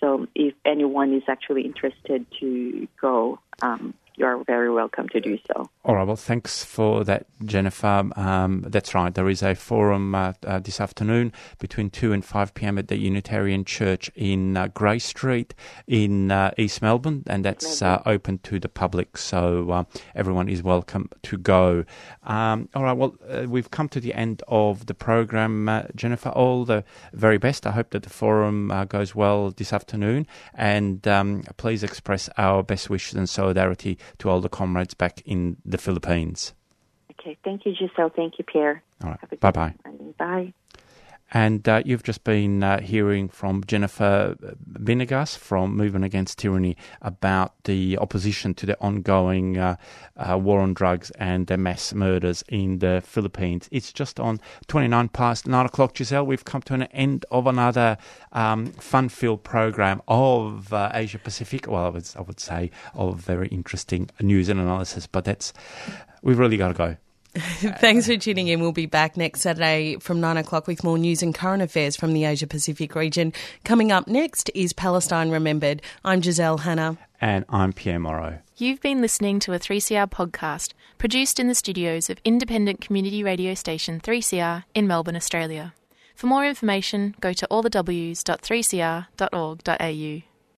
So 0.00 0.26
if 0.34 0.54
anyone 0.64 1.14
is 1.14 1.22
actually 1.28 1.62
interested 1.62 2.26
to 2.40 2.88
go, 3.00 3.38
um, 3.62 3.94
you're 4.16 4.42
very 4.44 4.70
welcome 4.70 5.08
to 5.10 5.20
do 5.20 5.38
so. 5.46 5.68
All 5.84 5.94
right. 5.94 6.06
Well, 6.06 6.16
thanks 6.16 6.64
for 6.64 7.04
that, 7.04 7.26
Jennifer. 7.44 8.08
Um, 8.16 8.64
that's 8.66 8.94
right. 8.94 9.14
There 9.14 9.28
is 9.28 9.42
a 9.42 9.54
forum 9.54 10.14
uh, 10.14 10.32
uh, 10.44 10.58
this 10.58 10.80
afternoon 10.80 11.32
between 11.58 11.90
2 11.90 12.12
and 12.12 12.24
5 12.24 12.54
p.m. 12.54 12.78
at 12.78 12.88
the 12.88 12.96
Unitarian 12.96 13.64
Church 13.64 14.10
in 14.14 14.56
uh, 14.56 14.68
Grey 14.68 14.98
Street 14.98 15.54
in 15.86 16.30
uh, 16.30 16.52
East 16.56 16.80
Melbourne, 16.80 17.24
and 17.26 17.44
that's 17.44 17.82
uh, 17.82 18.02
open 18.06 18.38
to 18.38 18.58
the 18.58 18.68
public. 18.68 19.18
So 19.18 19.70
uh, 19.70 19.84
everyone 20.14 20.48
is 20.48 20.62
welcome 20.62 21.10
to 21.22 21.36
go. 21.36 21.84
Um, 22.24 22.68
all 22.74 22.84
right. 22.84 22.96
Well, 22.96 23.14
we've 23.46 23.70
come 23.70 23.88
to 23.90 24.00
the 24.00 24.14
end 24.14 24.42
of 24.48 24.86
the 24.86 24.94
program, 24.94 25.86
Jennifer. 25.94 26.30
All 26.30 26.64
the 26.64 26.84
very 27.12 27.38
best. 27.38 27.66
I 27.66 27.72
hope 27.72 27.90
that 27.90 28.02
the 28.02 28.10
forum 28.10 28.72
goes 28.88 29.14
well 29.14 29.50
this 29.50 29.72
afternoon, 29.72 30.26
and 30.54 31.06
um, 31.06 31.42
please 31.58 31.82
express 31.82 32.30
our 32.38 32.62
best 32.62 32.88
wishes 32.88 33.14
and 33.14 33.28
solidarity 33.28 33.98
to 34.18 34.28
all 34.28 34.40
the 34.40 34.48
comrades 34.48 34.94
back 34.94 35.22
in 35.24 35.56
the 35.64 35.78
Philippines. 35.78 36.54
Okay, 37.12 37.36
thank 37.44 37.66
you, 37.66 37.74
Giselle. 37.74 38.10
Thank 38.14 38.38
you, 38.38 38.44
Pierre. 38.44 38.82
All 39.02 39.10
right, 39.10 39.40
bye 39.40 39.50
bye. 39.50 39.74
Bye. 40.18 40.52
And 41.32 41.68
uh, 41.68 41.82
you've 41.84 42.04
just 42.04 42.22
been 42.22 42.62
uh, 42.62 42.80
hearing 42.80 43.28
from 43.28 43.64
Jennifer 43.66 44.36
Vinegas 44.72 45.36
from 45.36 45.76
Movement 45.76 46.04
Against 46.04 46.38
Tyranny 46.38 46.76
about 47.02 47.52
the 47.64 47.98
opposition 47.98 48.54
to 48.54 48.66
the 48.66 48.80
ongoing 48.80 49.58
uh, 49.58 49.76
uh, 50.16 50.38
war 50.38 50.60
on 50.60 50.72
drugs 50.72 51.10
and 51.12 51.48
the 51.48 51.56
mass 51.56 51.92
murders 51.92 52.44
in 52.48 52.78
the 52.78 53.02
Philippines. 53.04 53.68
It's 53.72 53.92
just 53.92 54.20
on 54.20 54.40
29 54.68 55.08
past 55.08 55.48
9 55.48 55.66
o'clock, 55.66 55.96
Giselle. 55.96 56.24
We've 56.24 56.44
come 56.44 56.62
to 56.62 56.74
an 56.74 56.84
end 56.84 57.26
of 57.30 57.48
another 57.48 57.98
um, 58.32 58.66
fun 58.66 59.08
filled 59.08 59.42
program 59.42 60.02
of 60.06 60.72
uh, 60.72 60.90
Asia 60.94 61.18
Pacific. 61.18 61.66
Well, 61.66 61.86
I 61.86 61.88
would, 61.88 62.08
I 62.16 62.20
would 62.20 62.38
say 62.38 62.70
of 62.94 63.18
very 63.18 63.48
interesting 63.48 64.10
news 64.20 64.48
and 64.48 64.60
analysis, 64.60 65.08
but 65.08 65.24
that's, 65.24 65.52
we've 66.22 66.38
really 66.38 66.56
got 66.56 66.68
to 66.68 66.74
go. 66.74 66.96
Thanks 67.80 68.06
for 68.06 68.16
tuning 68.16 68.48
in. 68.48 68.60
We'll 68.60 68.72
be 68.72 68.86
back 68.86 69.16
next 69.16 69.42
Saturday 69.42 69.96
from 70.00 70.20
9 70.20 70.38
o'clock 70.38 70.66
with 70.66 70.82
more 70.82 70.96
news 70.96 71.22
and 71.22 71.34
current 71.34 71.62
affairs 71.62 71.94
from 71.94 72.14
the 72.14 72.24
Asia 72.24 72.46
Pacific 72.46 72.94
region. 72.94 73.32
Coming 73.64 73.92
up 73.92 74.08
next 74.08 74.50
is 74.54 74.72
Palestine 74.72 75.30
Remembered. 75.30 75.82
I'm 76.04 76.22
Giselle 76.22 76.58
Hanna. 76.58 76.96
And 77.20 77.44
I'm 77.48 77.72
Pierre 77.72 77.98
Moreau. 77.98 78.38
You've 78.56 78.80
been 78.80 79.02
listening 79.02 79.40
to 79.40 79.52
a 79.52 79.58
3CR 79.58 80.10
podcast 80.10 80.72
produced 80.96 81.38
in 81.38 81.48
the 81.48 81.54
studios 81.54 82.08
of 82.08 82.18
independent 82.24 82.80
community 82.80 83.22
radio 83.22 83.52
station 83.52 84.00
3CR 84.00 84.64
in 84.74 84.86
Melbourne, 84.86 85.16
Australia. 85.16 85.74
For 86.14 86.26
more 86.26 86.46
information, 86.46 87.14
go 87.20 87.34
to 87.34 87.46
allthews.3cr.org.au. 87.50 90.35